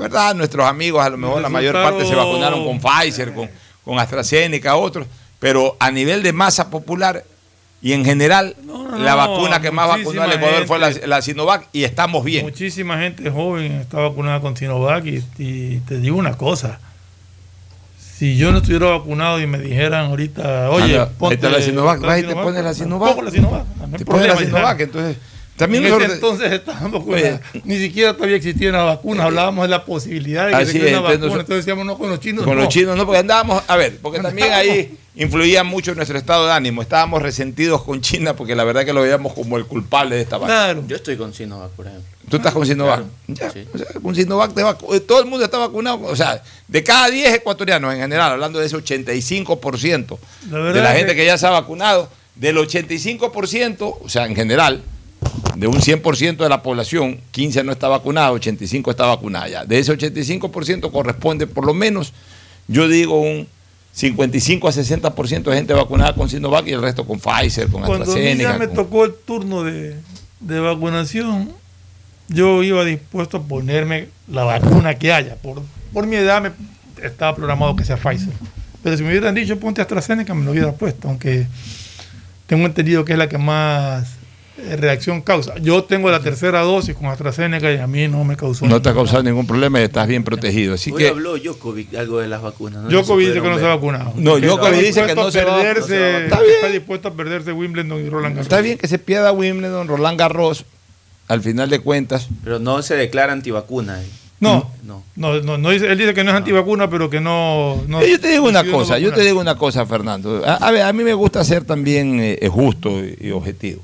[0.00, 0.34] ¿verdad?
[0.34, 3.50] Nuestros amigos, a lo mejor la mayor parte se vacunaron con Pfizer, con,
[3.84, 5.06] con AstraZeneca, otros.
[5.38, 7.24] Pero a nivel de masa popular
[7.82, 11.84] y en general, la no, vacuna que más vacunó al Ecuador fue la, Sinovac y
[11.84, 12.44] estamos bien.
[12.44, 16.80] Muchísima gente joven está vacunada con Sinovac y, y te digo una cosa.
[17.98, 22.06] Si yo no estuviera vacunado y me dijeran ahorita, oye, Anda, está la Sinovac, ponte
[22.06, 23.16] vas y te pones la Sinovac.
[23.98, 24.36] Te pones la.
[24.36, 25.18] Sinovac, entonces
[25.56, 27.30] También en ese entonces estábamos con Oye.
[27.32, 30.78] la- ni siquiera todavía existían las vacunas, hablábamos de la posibilidad de que Así se
[30.78, 32.44] una entonces vacuna, entonces decíamos no con los chinos.
[32.44, 32.62] Con no.
[32.64, 36.52] los chinos no, porque andábamos, a ver, porque también ahí influía mucho nuestro estado de
[36.52, 36.82] ánimo.
[36.82, 40.36] Estábamos resentidos con China porque la verdad que lo veíamos como el culpable de esta
[40.36, 40.76] vaina.
[40.86, 42.06] Yo estoy con Sinovac, por ejemplo.
[42.28, 43.04] Tú estás con Sinovac.
[43.28, 46.00] Ya, o sea, con Sinovac te vacu- eh, todo el mundo está vacunado.
[46.02, 50.18] O sea, de cada 10 ecuatorianos en general, hablando de ese 85%
[50.50, 54.34] La de la gente que- que ya se ha vacunado, del 85%, o sea, en
[54.36, 54.82] general,
[55.56, 59.64] de un 100% de la población, 15 no está vacunado, 85 está vacunada ya.
[59.64, 62.12] De ese 85% corresponde por lo menos,
[62.68, 63.46] yo digo, un
[63.92, 68.04] 55 a 60% de gente vacunada con Sinovac y el resto con Pfizer, con Cuando
[68.04, 68.52] AstraZeneca.
[68.52, 69.96] ya me con- tocó el turno de,
[70.40, 71.50] de vacunación,
[72.28, 75.36] yo iba dispuesto a ponerme la vacuna que haya.
[75.36, 75.62] Por,
[75.94, 76.50] por mi edad me
[77.02, 78.34] estaba programado que sea Pfizer.
[78.82, 81.46] Pero si me hubieran dicho ponte AstraZeneca, me lo hubiera puesto, aunque
[82.46, 84.15] tengo entendido que es la que más
[84.78, 85.54] reacción causa.
[85.58, 88.66] Yo tengo la tercera dosis con AstraZeneca y a mí no me causó.
[88.66, 90.74] No te ha causado ningún problema y estás bien protegido.
[90.74, 91.08] Así Hoy que.
[91.08, 92.82] habló Djokovic algo de las vacunas.
[92.82, 92.88] ¿no?
[92.88, 94.12] Djokovic se dice que no se ha vacunado.
[94.16, 96.54] No, está dice que no se va- a no perderse, se va- Está bien.
[96.54, 98.46] está dispuesto a perderse Wimbledon y Roland Garros.
[98.46, 100.64] Está bien que se pierda Wimbledon, Roland Garros,
[101.28, 102.28] al final de cuentas.
[102.44, 104.02] Pero no se declara antivacuna.
[104.02, 104.06] eh.
[104.38, 105.02] No, No.
[105.16, 107.82] no, no, no él dice que no es antivacuna, pero que no.
[107.88, 110.42] no Eh, yo te digo una cosa, yo te digo una cosa, Fernando.
[110.46, 113.82] A, a ver, a mí me gusta ser también eh, eh, justo y, y objetivo.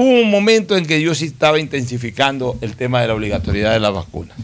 [0.00, 3.80] Hubo un momento en que yo sí estaba intensificando el tema de la obligatoriedad de
[3.80, 4.38] las vacunas.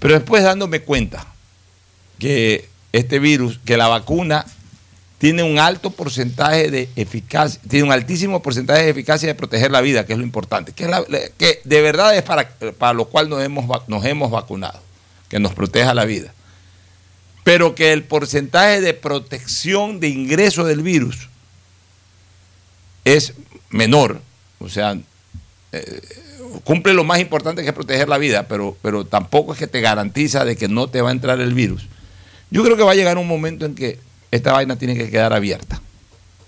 [0.00, 1.24] Pero después dándome cuenta
[2.18, 4.44] que este virus, que la vacuna
[5.18, 9.82] tiene un alto porcentaje de eficacia, tiene un altísimo porcentaje de eficacia de proteger la
[9.82, 11.04] vida, que es lo importante, que, es la-
[11.38, 14.80] que de verdad es para, para lo cual nos hemos, nos hemos vacunado,
[15.28, 16.34] que nos proteja la vida.
[17.44, 21.28] Pero que el porcentaje de protección de ingreso del virus
[23.04, 23.34] es
[23.70, 24.20] menor,
[24.62, 24.96] o sea,
[25.72, 26.02] eh,
[26.64, 29.80] cumple lo más importante que es proteger la vida, pero, pero tampoco es que te
[29.80, 31.88] garantiza de que no te va a entrar el virus.
[32.50, 33.98] Yo creo que va a llegar un momento en que
[34.30, 35.80] esta vaina tiene que quedar abierta.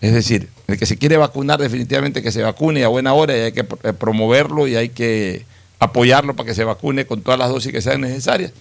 [0.01, 3.41] Es decir, el que se quiere vacunar definitivamente que se vacune a buena hora y
[3.41, 5.47] hay que eh, promoverlo y hay que
[5.79, 8.53] apoyarlo para que se vacune con todas las dosis que sean necesarias.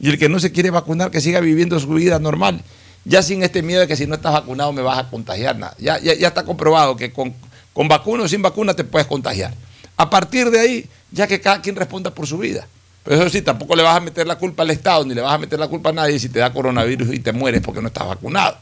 [0.00, 2.62] Y el que no se quiere vacunar que siga viviendo su vida normal,
[3.04, 5.74] ya sin este miedo de que si no estás vacunado me vas a contagiar nada.
[5.78, 7.34] Ya, ya, ya está comprobado que con,
[7.72, 9.54] con vacuna o sin vacuna te puedes contagiar.
[9.96, 12.66] A partir de ahí, ya que cada quien responda por su vida.
[13.04, 15.34] Pero eso sí, tampoco le vas a meter la culpa al Estado ni le vas
[15.34, 17.88] a meter la culpa a nadie si te da coronavirus y te mueres porque no
[17.88, 18.56] estás vacunado.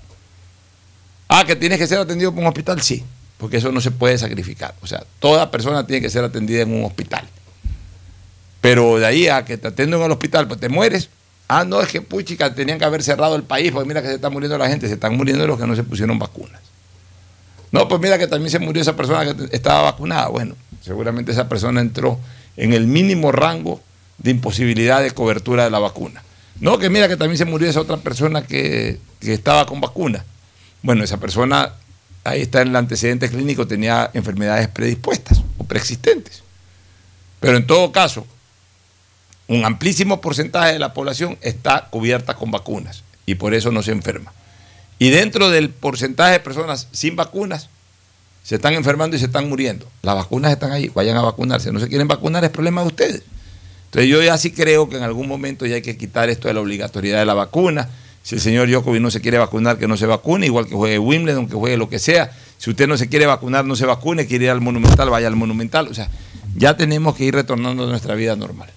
[1.28, 3.04] Ah, que tienes que ser atendido por un hospital, sí,
[3.38, 4.74] porque eso no se puede sacrificar.
[4.80, 7.24] O sea, toda persona tiene que ser atendida en un hospital.
[8.60, 11.08] Pero de ahí a que te atienden en el hospital, pues te mueres.
[11.48, 14.14] Ah, no, es que puchica, tenían que haber cerrado el país, porque mira que se
[14.14, 16.60] está muriendo la gente, se están muriendo los que no se pusieron vacunas.
[17.72, 20.28] No, pues mira que también se murió esa persona que estaba vacunada.
[20.28, 22.18] Bueno, seguramente esa persona entró
[22.56, 23.80] en el mínimo rango
[24.18, 26.22] de imposibilidad de cobertura de la vacuna.
[26.58, 30.24] No, que mira que también se murió esa otra persona que, que estaba con vacuna.
[30.82, 31.72] Bueno, esa persona,
[32.24, 36.42] ahí está en el antecedente clínico, tenía enfermedades predispuestas o preexistentes.
[37.38, 38.26] Pero en todo caso,
[39.48, 43.92] un amplísimo porcentaje de la población está cubierta con vacunas y por eso no se
[43.92, 44.32] enferma.
[45.00, 47.70] Y dentro del porcentaje de personas sin vacunas,
[48.44, 49.88] se están enfermando y se están muriendo.
[50.02, 51.72] Las vacunas están ahí, vayan a vacunarse.
[51.72, 53.22] No se quieren vacunar, es problema de ustedes.
[53.86, 56.54] Entonces yo ya sí creo que en algún momento ya hay que quitar esto de
[56.54, 57.88] la obligatoriedad de la vacuna.
[58.22, 60.98] Si el señor Djokovic no se quiere vacunar, que no se vacune, igual que juegue
[60.98, 62.36] Wimbledon, que juegue lo que sea.
[62.58, 65.36] Si usted no se quiere vacunar, no se vacune, quiere ir al Monumental, vaya al
[65.36, 65.88] Monumental.
[65.88, 66.10] O sea,
[66.56, 68.68] ya tenemos que ir retornando a nuestra vida normal.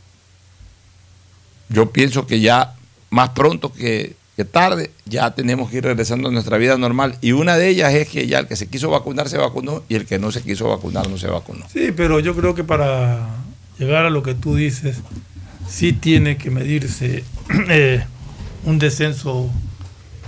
[1.67, 2.75] Yo pienso que ya
[3.09, 7.15] más pronto que, que tarde, ya tenemos que ir regresando a nuestra vida normal.
[7.21, 9.95] Y una de ellas es que ya el que se quiso vacunar se vacunó y
[9.95, 11.65] el que no se quiso vacunar no se vacunó.
[11.71, 13.27] Sí, pero yo creo que para
[13.77, 14.97] llegar a lo que tú dices,
[15.69, 17.23] sí tiene que medirse
[17.69, 18.03] eh,
[18.65, 19.49] un descenso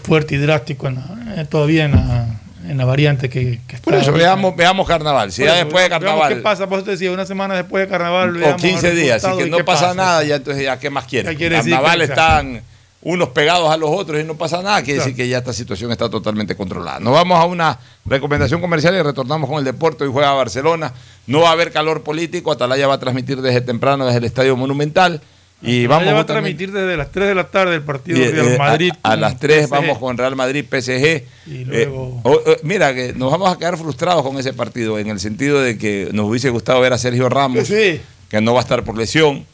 [0.03, 2.28] fuerte y drástico en la- eh, todavía en la,
[2.70, 3.86] en la variante que, que está.
[3.86, 5.32] Por eso, veamos, veamos carnaval.
[5.32, 6.32] Si ya después de carnaval.
[6.36, 6.66] ¿Qué pasa?
[6.66, 8.36] Eso te decía, una semana después de carnaval.
[8.36, 11.06] o veamos 15 el días, así que no pasa nada, ya entonces ya qué más
[11.06, 11.32] quieren.
[11.32, 12.62] Ya quiere Carnaval están
[13.08, 15.91] unos pegados a los otros y no pasa nada, quiere decir que ya esta situación
[15.91, 16.99] está totalmente controlada.
[16.99, 20.03] Nos vamos a una recomendación comercial y retornamos con el deporte.
[20.06, 20.91] Hoy juega Barcelona,
[21.28, 24.58] no va a haber calor político, Atalaya va a transmitir desde temprano desde el Estadio
[24.58, 25.22] Monumental.
[25.62, 28.47] Y vamos va a transmitir desde las 3 de la tarde el partido de Real
[28.53, 28.91] eh, Madrid.
[29.03, 29.70] A, las 3 PSG.
[29.70, 31.24] vamos con Real Madrid PSG.
[31.45, 32.22] Y Eh, luego-
[32.64, 36.10] mira, que nos vamos a quedar frustrados con ese partido, en el sentido de que
[36.12, 38.01] nos hubiese gustado ver a Sergio Ramos, Sí.
[38.30, 39.45] que no va a estar por lesión.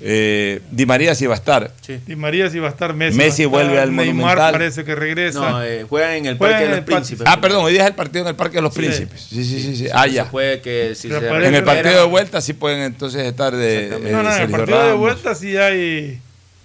[0.00, 1.72] Eh, Di María sí va a estar.
[2.06, 2.94] Di María sí va a estar.
[2.94, 4.52] Messi, Messi va a estar, vuelve al Neymar Monumental.
[4.52, 5.40] parece que regresa.
[5.50, 7.26] No, eh, juegan en el Parque en de los Príncipes.
[7.26, 8.80] Ah, perdón, hoy día es el partido en el Parque de los Sí.
[8.80, 9.20] Príncipes.
[9.28, 9.76] Sí, sí, sí.
[9.76, 9.86] sí.
[9.92, 10.30] Ah, ya.
[10.30, 13.86] Puede que si se En el partido de vuelta sí pueden entonces estar de.
[13.86, 16.20] eh, no, no, en el partido de vuelta sí hay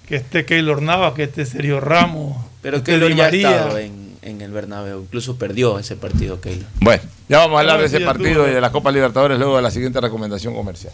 [0.07, 2.38] que esté Keylor Navas, que esté Sergio Ramos.
[2.61, 5.01] Pero que Keylor Di ya ha estado en, en el Bernabéu.
[5.01, 6.67] Incluso perdió ese partido Keylor.
[6.81, 9.55] Bueno, ya vamos a hablar de sí, ese partido y de la Copa Libertadores luego
[9.55, 10.93] de la siguiente recomendación comercial.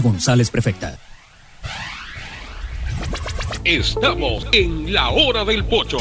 [0.01, 0.97] González, prefecta.
[3.63, 5.99] Estamos en la hora del pocho.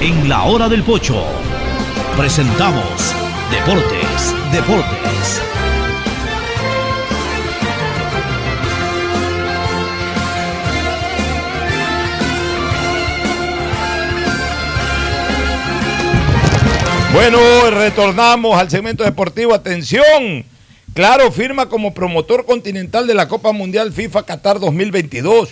[0.00, 1.24] En la hora del pocho
[2.16, 3.14] presentamos
[3.50, 5.42] Deportes, Deportes.
[17.12, 17.38] Bueno,
[17.70, 19.54] retornamos al segmento deportivo.
[19.54, 20.44] Atención.
[20.94, 25.48] Claro, firma como promotor continental de la Copa Mundial FIFA Qatar 2022.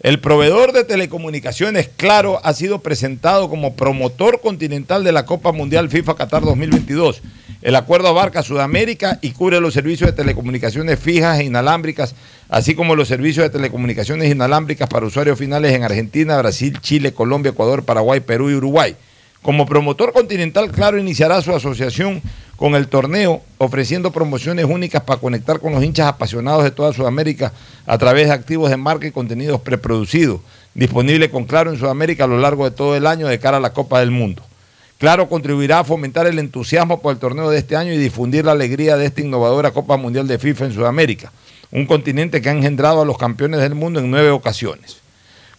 [0.00, 5.90] El proveedor de telecomunicaciones Claro ha sido presentado como promotor continental de la Copa Mundial
[5.90, 7.20] FIFA Qatar 2022.
[7.60, 12.14] El acuerdo abarca Sudamérica y cubre los servicios de telecomunicaciones fijas e inalámbricas,
[12.48, 17.50] así como los servicios de telecomunicaciones inalámbricas para usuarios finales en Argentina, Brasil, Chile, Colombia,
[17.50, 18.96] Ecuador, Paraguay, Perú y Uruguay.
[19.42, 22.22] Como promotor continental, Claro iniciará su asociación
[22.62, 27.52] con el torneo, ofreciendo promociones únicas para conectar con los hinchas apasionados de toda Sudamérica
[27.86, 30.38] a través de activos de marca y contenidos preproducidos,
[30.72, 33.60] disponible con Claro en Sudamérica a lo largo de todo el año de cara a
[33.60, 34.44] la Copa del Mundo.
[34.98, 38.52] Claro contribuirá a fomentar el entusiasmo por el torneo de este año y difundir la
[38.52, 41.32] alegría de esta innovadora Copa Mundial de FIFA en Sudamérica,
[41.72, 44.98] un continente que ha engendrado a los campeones del mundo en nueve ocasiones.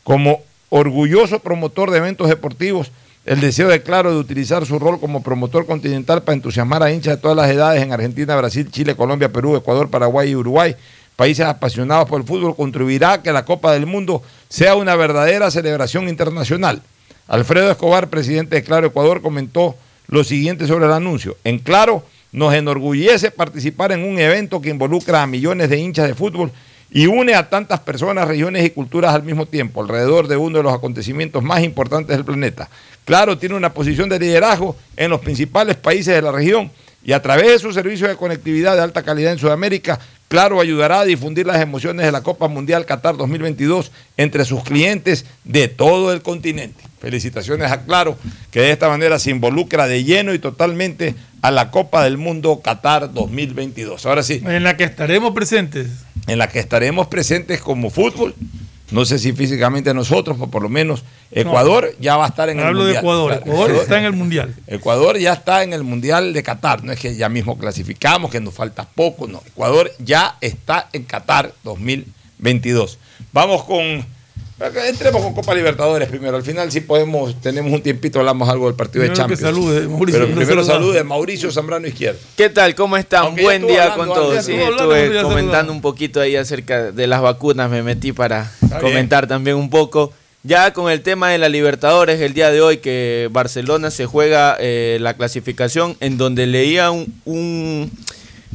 [0.05, 0.39] Como
[0.69, 2.91] orgulloso promotor de eventos deportivos,
[3.25, 7.15] el deseo de Claro de utilizar su rol como promotor continental para entusiasmar a hinchas
[7.15, 10.75] de todas las edades en Argentina, Brasil, Chile, Colombia, Perú, Ecuador, Paraguay y Uruguay,
[11.15, 15.49] países apasionados por el fútbol, contribuirá a que la Copa del Mundo sea una verdadera
[15.51, 16.81] celebración internacional.
[17.27, 19.75] Alfredo Escobar, presidente de Claro Ecuador, comentó
[20.07, 21.37] lo siguiente sobre el anuncio.
[21.45, 26.15] En Claro, nos enorgullece participar en un evento que involucra a millones de hinchas de
[26.15, 26.51] fútbol
[26.93, 30.63] y une a tantas personas, regiones y culturas al mismo tiempo, alrededor de uno de
[30.63, 32.69] los acontecimientos más importantes del planeta.
[33.03, 36.71] Claro, tiene una posición de liderazgo en los principales países de la región
[37.03, 39.99] y a través de su servicio de conectividad de alta calidad en Sudamérica,
[40.33, 45.27] Claro ayudará a difundir las emociones de la Copa Mundial Qatar 2022 entre sus clientes
[45.43, 46.83] de todo el continente.
[46.99, 48.17] Felicitaciones a Claro,
[48.49, 52.61] que de esta manera se involucra de lleno y totalmente a la Copa del Mundo
[52.63, 54.07] Qatar 2022.
[54.07, 54.41] Ahora sí.
[54.43, 55.89] En la que estaremos presentes.
[56.25, 58.33] En la que estaremos presentes como fútbol.
[58.93, 62.47] No sé si físicamente nosotros, pero por lo menos Ecuador no, ya va a estar
[62.49, 62.77] en el Mundial.
[62.77, 63.33] Hablo de Ecuador.
[63.33, 64.55] Ecuador está en el Mundial.
[64.67, 66.83] Ecuador ya está en el Mundial de Qatar.
[66.83, 69.27] No es que ya mismo clasificamos, que nos falta poco.
[69.27, 69.41] No.
[69.47, 72.99] Ecuador ya está en Qatar 2022.
[73.31, 74.05] Vamos con
[74.87, 76.37] Entremos con Copa Libertadores primero.
[76.37, 79.39] Al final, si podemos, tenemos un tiempito, hablamos algo del partido primero de Champions.
[79.39, 82.19] Que salude, Mauricio, Pero primero salude Mauricio Zambrano Izquierdo.
[82.37, 82.73] ¿Qué tal?
[82.75, 83.25] ¿Cómo están?
[83.25, 84.45] Aunque Buen día hablando, con todos.
[84.45, 87.69] Sí, estuve hablando, comentando un poquito ahí acerca de las vacunas.
[87.69, 90.13] Me metí para comentar también un poco.
[90.45, 94.57] Ya con el tema de la Libertadores, el día de hoy que Barcelona se juega
[94.59, 97.89] eh, la clasificación, en donde leía un, un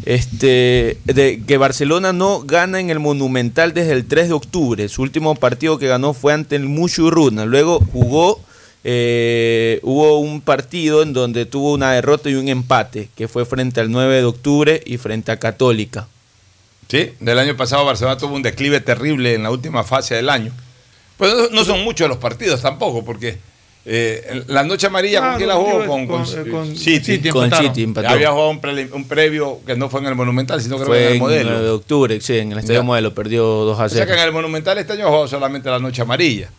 [0.04, 4.88] este, de que Barcelona no gana en el Monumental desde el 3 de octubre.
[4.88, 7.46] Su último partido que ganó fue ante el Mushuruna.
[7.46, 8.40] Luego jugó,
[8.84, 13.80] eh, hubo un partido en donde tuvo una derrota y un empate, que fue frente
[13.80, 16.08] al 9 de octubre y frente a Católica.
[16.88, 20.52] Sí, del año pasado Barcelona tuvo un declive terrible en la última fase del año.
[21.18, 23.38] Pues no son muchos los partidos tampoco, porque
[23.90, 25.86] eh, la noche amarilla, ¿con quién la jugó?
[25.86, 27.04] Con, con, con, con City.
[27.16, 27.74] City Con empataron.
[27.74, 28.08] City empató.
[28.08, 30.98] Había jugado un, pre- un previo que no fue en el Monumental, sino que fue
[31.00, 31.50] en el en Modelo.
[31.52, 32.84] 9 de octubre, sí, en el Estadio Ya.
[32.84, 34.06] Modelo, perdió 2 a O sea 0.
[34.14, 36.50] que en el Monumental este año jugó solamente la noche amarilla.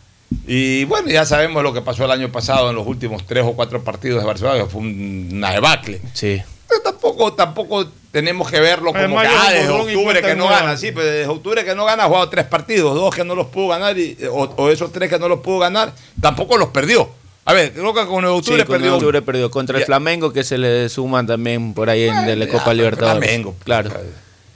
[0.46, 3.52] Y bueno, ya sabemos lo que pasó el año pasado en los últimos tres o
[3.52, 6.00] cuatro partidos de Barcelona, que fue un- una debacle.
[6.12, 6.40] Sí.
[6.68, 10.76] Pero tampoco, tampoco tenemos que verlo como Además, que ah, desde octubre que no gana.
[10.76, 13.48] Sí, pero desde octubre que no gana ha jugado tres partidos, dos que no los
[13.48, 17.08] pudo ganar, y, o, o esos tres que no los pudo ganar, tampoco los perdió.
[17.44, 18.94] A ver, creo que con el octubre Sí, con perdió.
[18.94, 19.84] octubre perdió contra el.
[19.84, 23.18] Flamengo que se le suman también por ahí en de la Copa Libertadores.
[23.28, 23.56] Flamengo.
[23.64, 23.90] Claro.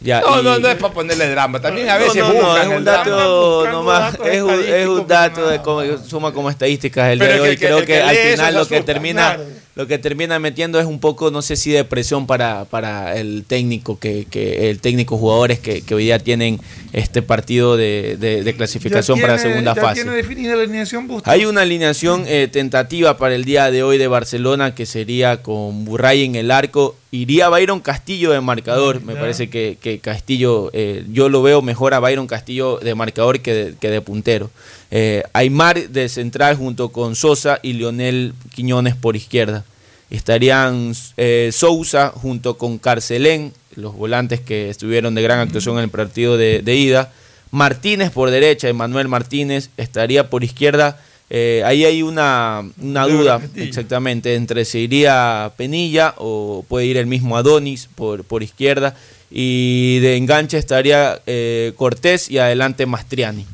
[0.01, 1.61] Ya, No, y- no, no es para ponerle drama.
[1.61, 5.49] También a veces no, no, buscan es un dato nomás, es un, es un dato
[5.49, 7.57] de cómo suma como estadísticas el Pero día de hoy.
[7.57, 9.51] que- Creo que, que al final lo que termina, claro.
[9.77, 13.45] Lo que termina metiendo es un poco, no sé si de presión para, para el
[13.45, 16.61] técnico, que, que el técnico jugadores que, que hoy día tienen
[16.93, 20.03] este partido de, de- de clasificación Ya para la tiene- segunda ya fase.
[20.03, 21.29] tiene definida la alineación Busto.
[21.29, 25.85] Hay una alineación eh, tentativa para el día de hoy de Barcelona que sería con
[25.85, 26.97] Burray en el arco.
[27.11, 29.01] Iría Byron Castillo de marcador.
[29.03, 33.41] Me parece que, que Castillo, eh, yo lo veo mejor a Byron Castillo de marcador
[33.41, 34.51] que de, que de puntero.
[34.97, 39.65] Eh, Aymar de central junto con Sosa y Lionel Quiñones por izquierda.
[40.09, 45.91] Estarían eh, Sousa junto con Carcelén, los volantes que estuvieron de gran actuación en el
[45.91, 47.13] partido de, de ida.
[47.51, 51.01] Martínez por derecha, Emanuel Martínez estaría por izquierda.
[51.29, 57.07] Eh, ahí hay una, una duda exactamente entre si iría Penilla o puede ir el
[57.07, 58.95] mismo Adonis por, por izquierda.
[59.29, 63.45] Y de enganche estaría eh, Cortés y adelante Mastriani.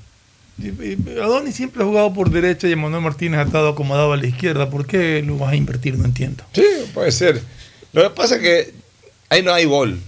[1.23, 4.69] Adonis siempre ha jugado por derecha y Manuel Martínez ha estado acomodado a la izquierda.
[4.71, 5.97] ¿Por qué lo vas a invertir?
[5.99, 6.45] No entiendo.
[6.53, 6.65] Sí,
[6.95, 7.41] puede ser.
[7.93, 8.75] Lo que pasa es que
[9.29, 9.99] ahí no hay gol.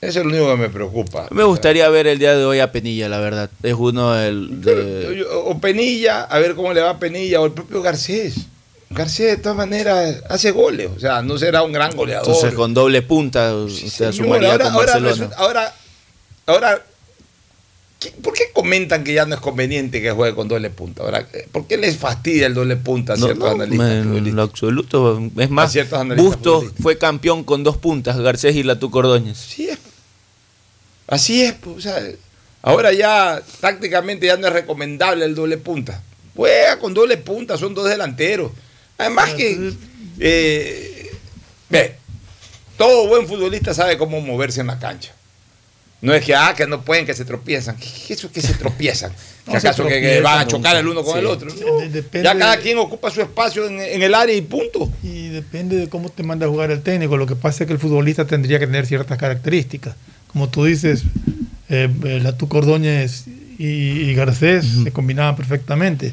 [0.00, 1.26] Eso es lo único que me preocupa.
[1.30, 3.50] Me gustaría ver el día de hoy a Penilla, la verdad.
[3.62, 4.60] Es uno del...
[4.60, 8.34] de- O Penilla, a ver cómo le va a Penilla, o el propio Garcés.
[8.90, 10.88] Garcés, de todas maneras, hace goles.
[10.96, 12.28] O sea, no será un gran goleador.
[12.28, 13.52] Entonces con doble punta
[14.12, 15.10] sumaría ahora, con ahora Barcelona.
[15.10, 15.74] resulta- ahora,
[16.46, 16.82] ahora, ¿qué-
[18.22, 21.02] ¿por qué comentan que ya no es conveniente que juegue con doble punta?
[21.02, 23.90] Ahora, ¿Por qué les fastidia el doble punta a ciertos no, analistas?
[23.90, 25.20] en lo absoluto.
[25.36, 26.82] Es más, ciertos analistas Busto futbolistas.
[26.82, 29.38] fue campeón con dos puntas, Garcés y Latú Cordóñez.
[29.38, 29.78] Así es.
[31.08, 32.02] Así es, pues, o sea,
[32.62, 36.02] ahora ya tácticamente ya no es recomendable el doble punta.
[36.36, 38.52] Juega con doble punta, son dos delanteros.
[38.98, 39.72] Además que,
[40.20, 41.10] eh,
[41.68, 41.96] ve,
[42.76, 45.12] todo buen futbolista sabe cómo moverse en la cancha.
[46.00, 47.76] No es que, ah, que no pueden, que se tropiezan.
[47.76, 49.12] ¿Qué es eso que se tropiezan?
[49.48, 51.20] No ¿Que se acaso que- van a chocar el uno con Sí.
[51.20, 51.50] el otro?
[51.50, 51.78] De- No.
[51.90, 54.92] depende ya cada quien ocupa su espacio en, en el área y punto.
[55.02, 57.16] Y depende de cómo te manda a jugar el técnico.
[57.16, 59.94] Lo que pasa es que el futbolista tendría que tener ciertas características.
[60.30, 61.04] Como tú dices,
[61.70, 63.24] eh, eh, Latú Cordóñez
[63.58, 66.12] y, y Garcés se combinaban perfectamente.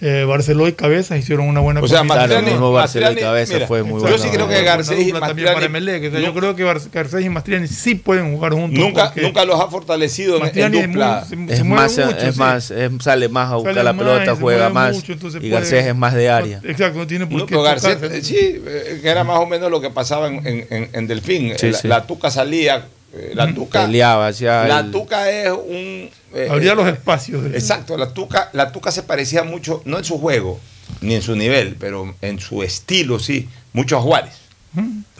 [0.00, 2.02] Eh, Barceló y Cabezas hicieron una buena O sea.
[2.02, 4.18] Mastriani- mismo Barceló y Mastriani, Cabeza mira, fue muy yo bueno.
[4.18, 6.08] sí creo que Garcés y dupla también para Mastriani Emelec.
[6.12, 8.78] O sea, yo creo que Garcés y Mastriani sí pueden jugar juntos.
[8.78, 11.24] nunca, los ha fortalecido en- en, Mastriani es dupla.
[11.36, 12.38] muy- se- Es se más, mucho, es sí.
[12.40, 14.94] más, es- sale más a buscar Sale la más, pelota, juega más.
[14.96, 16.60] mucho, entonces y puede- Garcés es más de área.
[16.64, 18.18] Exacto, no tiene por No, qué pero Garcés, tocarse.
[18.18, 21.06] eh, sí, eh, que era más o menos lo que pasaba en, en- en- en
[21.06, 21.54] Delfín.
[21.56, 21.88] Sí, la, sí.
[21.88, 22.84] la tuca salía,
[23.32, 26.10] la tuca, Peleaba hacia la el- tuca es un...
[26.34, 27.44] eh, Abría eh, los espacios.
[27.54, 30.58] Exacto, la tuca, la tuca se parecía mucho, no en su juego,
[31.00, 34.34] ni en su nivel, pero en su estilo, sí, mucho a Juárez.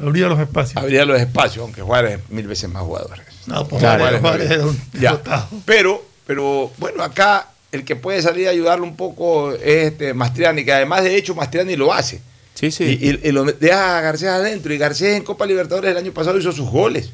[0.03, 0.77] Abría los espacios.
[0.77, 3.21] Abría los espacios, aunque Juárez es mil veces más jugador.
[3.47, 4.05] No, pues Claro.
[4.05, 5.23] Juárez- Juárez era un Ya.
[5.65, 10.65] Pero, pero bueno, acá el que puede salir a ayudarlo un poco es este Mastriani,
[10.65, 12.21] que además de hecho Mastriani lo hace.
[12.55, 12.99] Sí, sí.
[13.01, 14.73] Y, y- y lo deja a Garcés adentro.
[14.75, 17.11] Y Garcés en Copa Libertadores el año pasado hizo sus goles.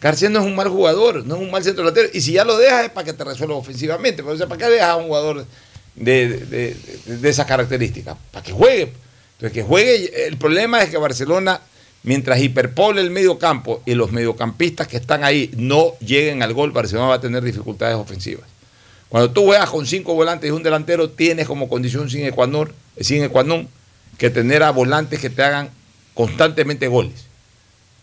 [0.00, 2.08] Garcés no es un mal jugador, no es un mal centro delantero.
[2.12, 4.22] Y si ya lo dejas es para que te resuelva ofensivamente.
[4.22, 5.44] Pero, o sea, ¿para qué dejas a un jugador
[5.96, 6.76] de, de,
[7.06, 8.16] de- esas características?
[8.30, 8.92] Para que juegue.
[9.34, 10.26] Entonces, que juegue.
[10.26, 11.60] El problema es que Barcelona,
[12.04, 16.70] mientras hiperpole el medio campo y los mediocampistas que están ahí no lleguen al gol,
[16.70, 18.46] Barcelona va a tener dificultades ofensivas.
[19.08, 23.22] Cuando tú juegas con cinco volantes y un delantero, tienes como condición sin ecuador, sin
[23.24, 23.64] ecuador
[24.18, 25.70] que tener a volantes que te hagan
[26.14, 27.27] constantemente goles.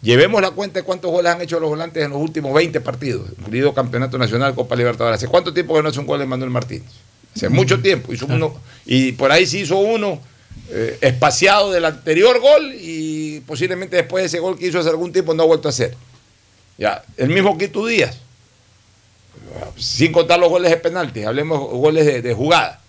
[0.06, 3.27] Llevemos la cuenta de cuántos goles han hecho los volantes en los últimos 20 partidos,
[3.40, 5.18] incluido Campeonato Nacional, Copa Libertadores.
[5.18, 6.91] ¿Hace cuánto tiempo que no hace un gol de Manuel Martínez?
[7.36, 8.14] Hace mucho tiempo.
[8.14, 8.53] Hizo uno,
[8.86, 10.22] y por ahí sí hizo uno
[10.69, 15.11] eh, espaciado del anterior gol y posiblemente después de ese gol que hizo hace algún
[15.11, 15.95] tiempo no ha vuelto a hacer.
[16.77, 18.15] Ya, el mismo Quito Díaz,
[19.76, 22.80] sin contar los goles de penalti, hablemos goles de, de jugada.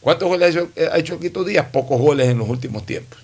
[0.00, 1.66] ¿Cuántos goles ha hecho, ha hecho Quito Díaz?
[1.72, 3.18] Pocos goles en los últimos tiempos.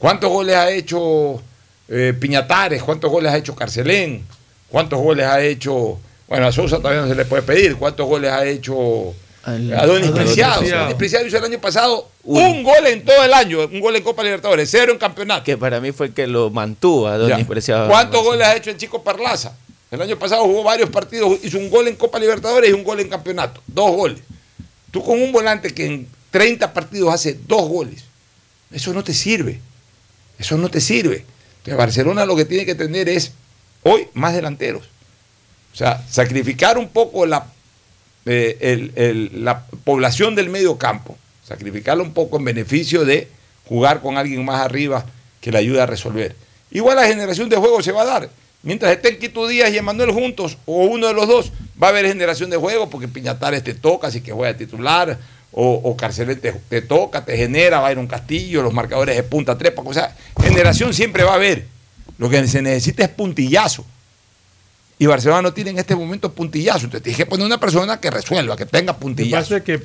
[0.00, 1.40] ¿Cuántos goles ha hecho
[1.88, 2.82] eh, Piñatares?
[2.82, 4.24] ¿Cuántos goles ha hecho Carcelén?
[4.68, 5.98] ¿Cuántos goles ha hecho...
[6.28, 7.76] Bueno, a Sousa todavía no se le puede pedir.
[7.76, 10.62] ¿Cuántos goles ha hecho Al- Adonis Adonis Preciado?
[10.62, 14.02] Adonis Preciado hizo el año pasado un gol en todo el año, un gol en
[14.02, 15.44] Copa Libertadores, cero en campeonato.
[15.44, 17.46] Que para mí fue el que lo mantuvo a Donis Ya.
[17.46, 17.88] Preciado.
[17.88, 19.54] ¿Cuántos goles ha hecho el chico Parlaza?
[19.90, 22.98] El año pasado jugó varios partidos, hizo un gol en Copa Libertadores y un gol
[23.00, 23.60] en campeonato.
[23.66, 24.20] Dos goles.
[24.90, 28.02] Tú con un volante que en 30 partidos hace dos goles,
[28.72, 29.60] eso no te sirve.
[30.38, 31.24] Eso no te sirve.
[31.64, 33.32] Entonces Barcelona lo que tiene que tener es
[33.84, 34.84] hoy más delanteros.
[35.72, 37.46] O sea, sacrificar un poco la,
[38.26, 43.28] eh, la población del medio campo, sacrificarlo un poco en beneficio de
[43.66, 45.06] jugar con alguien más arriba
[45.40, 46.36] que le ayude a resolver.
[46.70, 48.30] Igual la generación de juego se va a dar.
[48.62, 52.06] Mientras estén Quito Díaz y Emanuel juntos, o uno de los dos, va a haber
[52.06, 55.18] generación de juego, porque Piñatares te toca, si que juega titular,
[55.56, 59.14] o, o Carcelén te, te toca, te genera, va a ir un castillo, los marcadores
[59.16, 61.66] de punta trepa, o sea, generación siempre va a haber.
[62.18, 63.84] Lo que se necesita es puntillazo.
[64.98, 66.84] Y Barcelona no tiene en este momento puntillazo.
[66.86, 69.42] Entonces tienes que poner una persona que resuelva, que tenga Lo que puntillazo.
[69.44, 69.82] pasa es que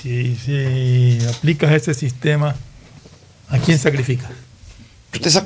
[0.00, 2.56] si, si aplicas ese sistema,
[3.48, 4.30] ¿a quién sacrificas?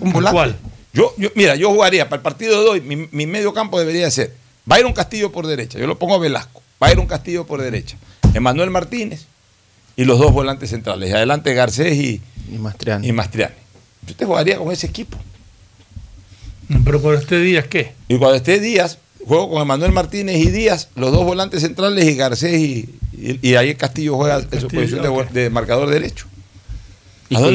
[0.00, 0.34] Un volante.
[0.34, 0.56] ¿Cuál?
[0.92, 4.10] Yo, yo- mira, yo jugaría para el partido de hoy, mi, mi medio campo debería
[4.10, 4.34] ser
[4.86, 6.62] un Castillo por derecha, yo lo pongo a Velasco,
[6.98, 7.96] un Castillo por derecha,
[8.32, 9.26] Emanuel Martínez
[9.96, 12.20] y los dos volantes centrales, y adelante Garcés y,
[12.52, 13.08] y Mastriani.
[13.08, 13.54] Y Mastriani.
[14.08, 15.16] Usted jugaría con ese equipo.
[16.84, 17.92] Pero por este día, ¿qué?
[18.08, 22.14] Y cuando esté Díaz, juego con Emanuel Martínez y Díaz, los dos volantes centrales y
[22.16, 26.26] Garcés y, y, y ahí Castillo juega en su posición de, marcador derecho.
[27.28, 27.52] Y ¿A los-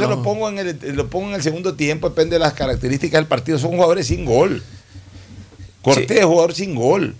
[0.00, 3.26] lo pongo, en el, lo pongo en el segundo tiempo, depende de las características del
[3.26, 3.58] partido.
[3.58, 4.62] Son jugadores sin gol.
[5.82, 7.14] Cortés es jugador sin gol.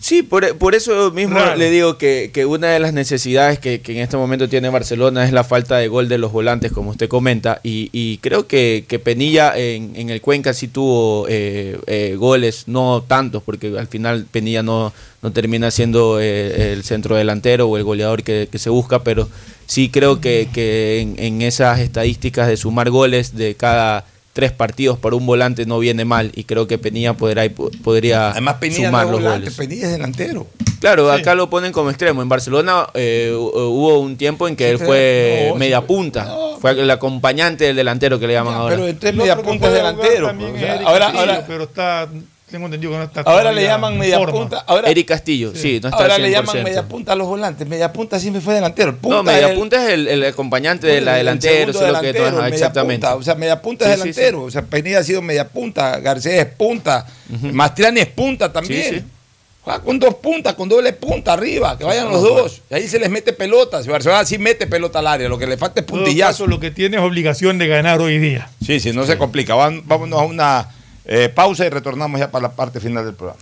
[0.00, 1.56] Sí, por, por eso mismo Claro.
[1.56, 5.24] le digo que, que una de las necesidades que, que en este momento tiene Barcelona
[5.24, 8.84] es la falta de gol de los volantes, como usted comenta, y, y creo que,
[8.86, 13.88] que Penilla en, en el Cuenca sí tuvo eh, eh, goles, no tantos, porque al
[13.88, 14.92] final Penilla no,
[15.22, 19.28] no termina siendo eh, el centro delantero o el goleador que, que se busca, pero
[19.66, 24.98] sí creo que, que en, en esas estadísticas de sumar goles de cada tres partidos
[24.98, 27.42] para un volante no viene mal, y creo que Penilla podrá,
[27.82, 29.54] podría Además, Penilla no sumar los volante, goles.
[29.56, 30.46] Penilla es delantero.
[30.80, 32.22] Claro, acá lo ponen como extremo.
[32.22, 36.32] En Barcelona eh, hu- hubo un tiempo en que Sí, él fue no, media punta.
[36.60, 38.76] Fue el acompañante del delantero que le llaman ahora.
[38.76, 40.26] Pero El media punta es delantero.
[40.28, 42.08] también pues, es o sea, Eric ahora, ahora, pero está,
[42.50, 44.32] tengo entendido que no está ahora le llaman media forma.
[44.38, 44.64] punta.
[44.66, 46.32] Ahora, Eric Castillo, sí, no está ahora al le 100%.
[46.32, 47.68] llaman media punta a los volantes.
[47.68, 48.96] Media punta siempre fue delantero.
[48.96, 51.70] Punta no, media es el- punta es el, el acompañante de la el delantera, segundo
[51.78, 53.06] eso es lo que delantero, exactamente.
[53.06, 53.16] punta.
[53.16, 54.42] O sea, media punta Sí, es sí, delantero.
[54.44, 57.06] O sea, Penilla ha sido media punta, Garcés es punta,
[57.52, 58.82] Mastriani es punta también.
[58.82, 59.04] Sí, sí.
[59.60, 62.62] Juega con dos puntas, con doble punta arriba, que vayan los dos.
[62.70, 63.82] Y ahí se les mete pelota.
[63.82, 66.30] Si Barcelona sí mete pelota al área, lo que le falta es En todo puntillazo.
[66.30, 68.48] caso, lo que tiene es obligación de ganar hoy día.
[68.64, 69.54] Sí, sí, no se complica.
[69.56, 70.68] Van- vámonos a una
[71.08, 73.40] eh, pausa y retornamos ya para la parte final del programa.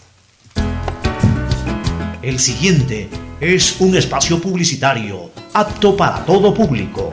[2.22, 3.09] El siguiente
[3.40, 7.12] es un espacio publicitario apto para todo público.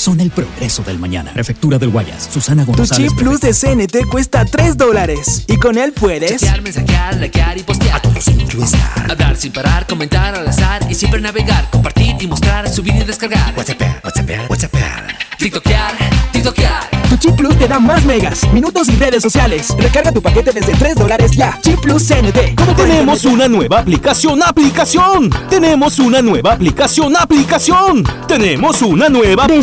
[0.00, 1.32] son el progreso del mañana.
[1.34, 3.08] Prefectura del Guayas, Susana Tu González.
[3.10, 5.44] chip plus de CNT cuesta 3 dólares.
[5.46, 6.40] Y con él puedes.
[6.40, 7.96] Chatear, mensajear, likear y postear.
[7.96, 8.40] A todo sin
[9.10, 13.52] Hablar sin parar, comentar al azar y siempre navegar, compartir y mostrar, subir y descargar.
[13.56, 14.72] WhatsApp, WhatsApp, WhatsApp.
[15.38, 15.92] TikTokear,
[16.32, 16.90] TikTokear.
[17.08, 19.74] Tu chip plus te da más megas, minutos y redes sociales.
[19.76, 21.58] Recarga tu paquete desde 3 dólares ya.
[21.60, 22.54] Chip plus CNT.
[22.56, 25.28] ¿Cómo Tenemos una nueva aplicación, aplicación.
[25.48, 28.04] Tenemos una nueva aplicación, aplicación.
[28.28, 29.62] Tenemos una nueva De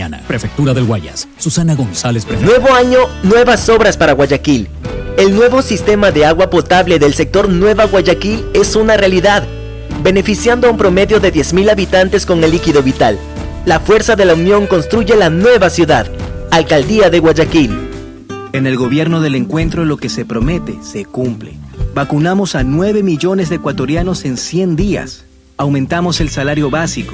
[0.27, 2.57] Prefectura del Guayas, Susana González Prefectura.
[2.57, 4.67] Nuevo año, nuevas obras para Guayaquil.
[5.17, 9.45] El nuevo sistema de agua potable del sector Nueva Guayaquil es una realidad,
[10.03, 13.19] beneficiando a un promedio de 10.000 habitantes con el líquido vital.
[13.65, 16.07] La fuerza de la unión construye la nueva ciudad.
[16.49, 17.77] Alcaldía de Guayaquil.
[18.53, 21.53] En el gobierno del encuentro lo que se promete se cumple.
[21.93, 25.25] Vacunamos a 9 millones de ecuatorianos en 100 días.
[25.57, 27.13] Aumentamos el salario básico.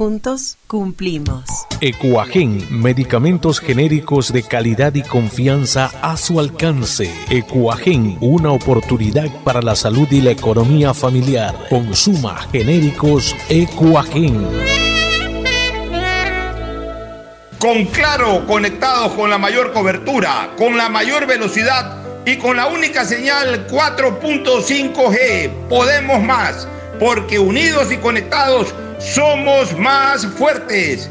[0.00, 1.44] Juntos cumplimos.
[1.82, 7.12] Ecuagen, medicamentos genéricos de calidad y confianza a su alcance.
[7.28, 11.54] Ecuagen, una oportunidad para la salud y la economía familiar.
[11.68, 14.42] Consuma genéricos Ecuagen.
[17.58, 23.04] Con Claro, conectados con la mayor cobertura, con la mayor velocidad y con la única
[23.04, 25.68] señal 4.5G.
[25.68, 26.66] Podemos más,
[27.00, 31.10] porque unidos y conectados somos más fuertes.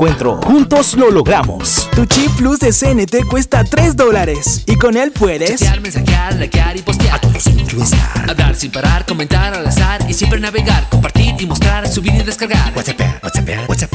[0.01, 1.87] Juntos lo logramos.
[1.93, 4.63] Tu chip plus de CNT cuesta 3 dólares.
[4.65, 5.59] Y con él puedes.
[5.59, 7.17] Chatear, mensajear, likear y postear.
[7.17, 7.59] A todo sin
[8.27, 12.73] Hablar sin parar, comentar al azar y siempre navegar, compartir y mostrar, subir y descargar.
[12.75, 13.93] WhatsApp, WhatsApp, WhatsApp.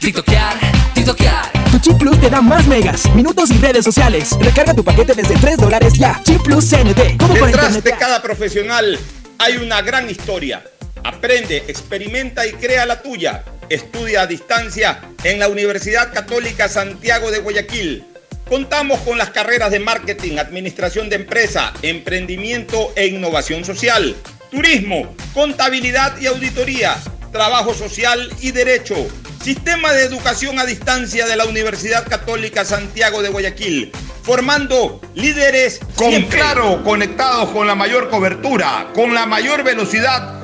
[0.00, 0.54] TikTokear,
[0.94, 1.52] TikTokear.
[1.72, 4.30] Tu chip plus te da más megas, minutos y redes sociales.
[4.40, 6.22] Recarga tu paquete desde 3 dólares ya.
[6.24, 7.18] Chip plus CNT.
[7.18, 8.98] ¿Cómo por Detrás de cada profesional
[9.38, 10.64] hay una gran historia.
[11.04, 13.44] Aprende, experimenta y crea la tuya.
[13.70, 18.04] Estudia a distancia en la Universidad Católica Santiago de Guayaquil.
[18.48, 24.14] Contamos con las carreras de marketing, administración de empresa, emprendimiento e innovación social,
[24.50, 26.94] turismo, contabilidad y auditoría,
[27.32, 28.96] trabajo social y derecho.
[29.42, 33.92] Sistema de educación a distancia de la Universidad Católica Santiago de Guayaquil,
[34.22, 40.43] formando líderes con claro, conectados con la mayor cobertura, con la mayor velocidad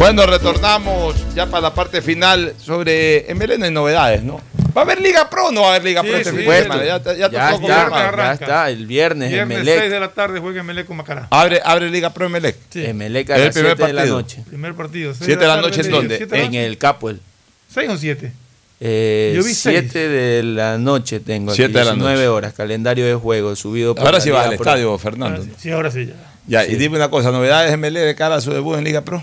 [0.00, 4.40] Bueno, retornamos ya para la parte final sobre MLN no hay novedades, ¿no?
[4.74, 6.62] ¿Va a haber Liga Pro o no va a haber Liga Pro este fin de
[6.62, 6.84] semana?
[6.86, 9.78] Ya, ya, Ya tocó está, ya está, el viernes, Viernes Emelec.
[9.80, 11.26] 6 de la tarde juega Emelec con Macará.
[11.28, 12.56] Abre, abre Liga Pro Emelec.
[12.70, 12.82] Sí.
[12.86, 14.16] Emelec a las primer 7 de la partido.
[14.16, 14.42] noche.
[14.48, 15.12] Primer partido.
[15.12, 16.18] seis ¿Siete de la tarde, noche en sí, dónde?
[16.18, 17.20] de la En el Capuel.
[17.70, 18.32] ¿Seis o siete?
[18.80, 19.80] Eh, Yo vi seis.
[19.92, 22.28] 7 de la noche tengo aquí, Siete de la 19 noche.
[22.28, 25.44] horas, calendario de juego subido por Ahora la sí va Liga al estadio, Fernando.
[25.58, 26.14] Sí, ahora sí ya.
[26.46, 26.72] Ya, Sí.
[26.72, 29.22] y dime una cosa, novedades MLE de cara a su debut en Liga Pro.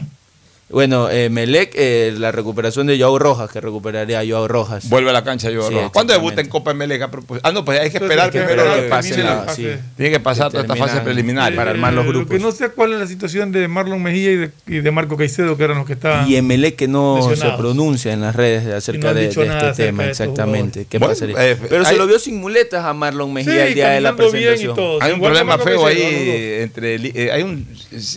[0.70, 4.90] Bueno, eh, Melec, eh, la recuperación de Joao Rojas, que recuperaría a Joao Rojas.
[4.90, 5.66] Vuelve a la cancha yo.
[5.70, 7.00] Sí, ¿Cuándo debuta en Copa MLE?
[7.42, 9.76] Ah, no, pues hay que esperar que primero que que pase la- fase.
[9.76, 9.80] sí.
[9.96, 11.56] Tiene que pasar Que toda esta fase preliminar.
[11.56, 12.36] para armar los Eh, Lo grupos.
[12.36, 15.16] que no sé cuál es la situación de Marlon Mejía y de, y de Marco
[15.16, 16.30] Caicedo, que eran los que estaban.
[16.30, 20.04] Y Emelec que no se pronuncia en las redes acerca no de, este acerca tema,
[20.04, 20.86] de exactamente.
[20.90, 21.36] ¿Qué Bueno, pasaría?
[21.50, 24.02] eh, Pero hay- se lo vio sin muletas a Marlon Mejía Sí, el día de
[24.02, 24.76] la caminando bien y presentación.
[24.76, 25.02] todo.
[25.02, 27.66] Hay un problema feo ahí entre eh, hay un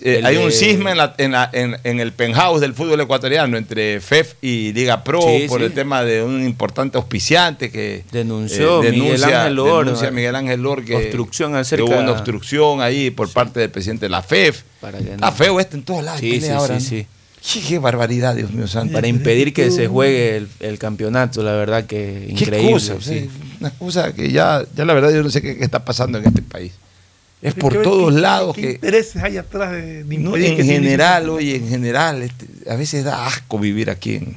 [0.02, 2.00] El hay un de- cisma en, la- en,
[2.60, 5.66] del fútbol ecuatoriano entre FEF y Liga Pro Sí, por sí.
[5.66, 10.10] el tema de un importante auspiciante que Denunció eh, Miguel Ángel Lor, denuncia.
[10.10, 14.06] Miguel Ángel Lor que, Obstrucción que acerca- hubo una obstrucción ahí por parte del presidente
[14.06, 14.62] de la FEF.
[14.80, 16.20] Para que no- Está feo esto en todos lados.
[16.20, 17.06] Sí, sí, ahora, sí,
[17.68, 18.92] Qué barbaridad, Dios mío santo.
[18.94, 22.72] Para impedir que se juegue el, el campeonato, la verdad que increíble.
[22.72, 22.96] cosa,
[23.60, 26.26] una cosa que ya, ya la verdad yo no sé qué, qué está pasando en
[26.26, 26.72] este país.
[27.42, 30.56] Es Hay que por todos lados qué que intereses hay atrás de, de No, en
[30.64, 34.16] general, oye, en general, este, a veces da asco vivir aquí.
[34.16, 34.36] En,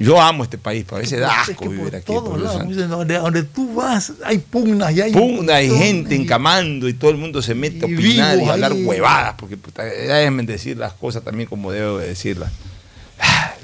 [0.00, 2.06] yo amo este país, pero a veces da Es asco que vivir aquí.
[2.06, 6.88] todos lados, donde, donde tú vas hay pugnas y hay Pugna y montones gente encamando
[6.88, 10.76] y todo el mundo se mete a opinar y a hablar huevadas, porque déjenme decir
[10.76, 12.50] las cosas también como debo de decirlas.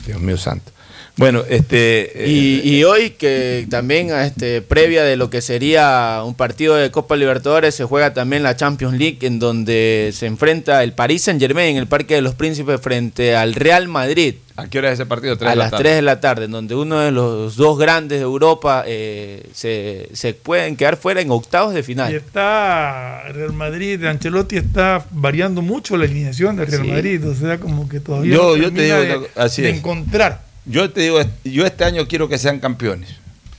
[0.07, 0.70] Dios mío santo.
[1.17, 2.25] Bueno, este.
[2.27, 7.17] Y, y hoy que también este, previa de lo que sería un partido de Copa
[7.17, 11.73] Libertadores se juega también la Champions League en donde se enfrenta el Paris Saint Germain
[11.73, 14.37] en el Parque de los Príncipes frente al Real Madrid.
[14.57, 15.37] ¿A qué hora es ese partido?
[15.47, 18.85] a las 3 de la tarde, en donde uno de los dos grandes de Europa
[18.87, 22.13] eh, se, se pueden quedar fuera en octavos de final.
[22.13, 26.89] Y está Real Madrid, Ancelotti está variando mucho la alineación de Real Sí.
[26.89, 29.77] Madrid, o sea, como que todavía Yo, no yo te digo, de, así de es.
[29.79, 30.52] encontrar.
[30.65, 33.11] Yo te digo, yo este año quiero que sean campeones.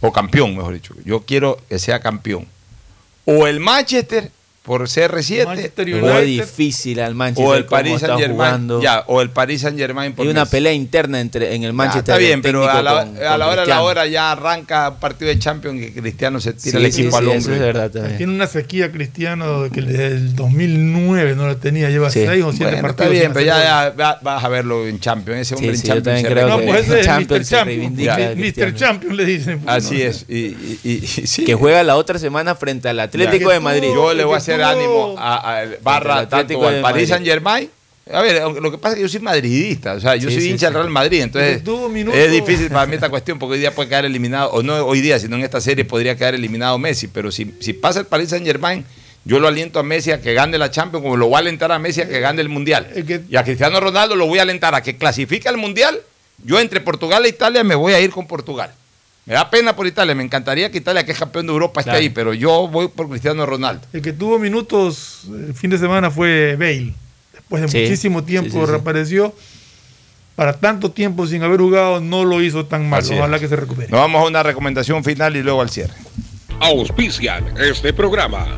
[0.02, 0.96] O campeón, mejor dicho.
[1.06, 2.48] Yo quiero que sea campeón.
[3.26, 4.32] O el Manchester
[4.64, 5.46] por CR7.
[5.46, 8.80] Manchester Pero es difícil al Manchester O el Paris Saint Germain.
[8.82, 11.74] Ya, o el Paris Saint Germain por Hay una pelea interna entre en el Ya,
[11.74, 12.14] Manchester.
[12.14, 14.90] está bien, pero a la, con- a la con hora de la hora ya arranca
[14.92, 17.38] un partido de Champions que Cristiano se tira Sí, el sí, equipo sí, al eso
[17.50, 17.54] hombro.
[17.56, 18.18] es verdad también.
[18.18, 22.26] Tiene una sequía cristiano que desde el 2009 no la tenía, lleva Sí.
[22.26, 23.12] 6 o 7 Bueno, partidos.
[23.12, 25.42] está bien, pero ya, ya va- vas a verlo en Champions.
[25.42, 26.04] Ese hombre Sí, en sí, yo Champions.
[26.06, 28.34] también se creo No, pues ese es el Champions a Mr.
[28.36, 28.78] Cristiano.
[28.78, 29.62] Champion le dicen.
[29.66, 30.26] Así es.
[30.30, 30.56] Y,
[31.28, 31.44] sí.
[31.44, 33.90] Que juega la otra semana frente al Atlético de Madrid.
[33.94, 37.08] Yo le voy a hacer tuvo- ánimo a, a- barra tanto al Madrid.
[37.08, 37.70] Saint Germain.
[38.12, 40.44] A ver, lo que pasa es que yo soy madridista, o sea, yo Sí, soy
[40.44, 40.78] sí, hincha del sí.
[40.80, 41.62] Real Madrid, entonces
[42.14, 45.00] es difícil para mí esta cuestión porque hoy día puede quedar eliminado, o no hoy
[45.00, 48.32] día, sino en esta serie podría quedar eliminado Messi, pero si, si pasa el Paris
[48.32, 48.84] Saint Germain,
[49.24, 51.72] yo lo aliento a Messi a que gane la Champions, como lo voy a alentar
[51.72, 52.90] a Messi a que gane el Mundial.
[53.30, 55.98] Y a Cristiano Ronaldo lo voy a alentar a que clasifique al Mundial.
[56.44, 58.74] Yo entre Portugal e Italia me voy a ir con Portugal.
[59.26, 61.92] Me da pena por Italia, me encantaría que Italia, que es campeón de Europa, esté
[61.92, 63.88] ahí, pero yo voy por Cristiano Ronaldo.
[63.94, 66.94] El que tuvo minutos el fin de semana fue Bale.
[67.32, 68.72] Después de Sí, muchísimo tiempo sí, sí, sí.
[68.72, 69.34] reapareció.
[70.36, 73.00] Para tanto tiempo sin haber jugado, no lo hizo tan mal.
[73.02, 73.42] Así Ojalá es.
[73.44, 73.88] que se recupere.
[73.90, 75.94] Nos vamos a una recomendación final y luego al cierre.
[76.60, 78.58] Auspician este programa.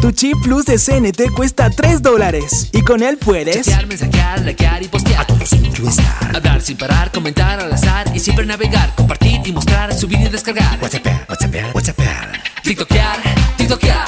[0.00, 4.82] Tu chip plus de CNT cuesta 3 dólares y con él puedes Chatear, mensajear, likear
[4.82, 5.22] y postear.
[5.22, 6.36] A todos estar.
[6.36, 10.78] Hablar sin parar, comentar al azar y siempre navegar, compartir y mostrar, subir y descargar.
[10.80, 11.98] WhatsApp, WhatsApp, WhatsApp.
[12.62, 13.16] TikTokear,
[13.56, 14.07] TikTokear.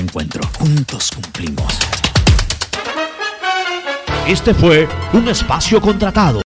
[0.01, 0.41] encuentro.
[0.59, 1.73] Juntos cumplimos.
[4.27, 6.39] Este fue un espacio contratado.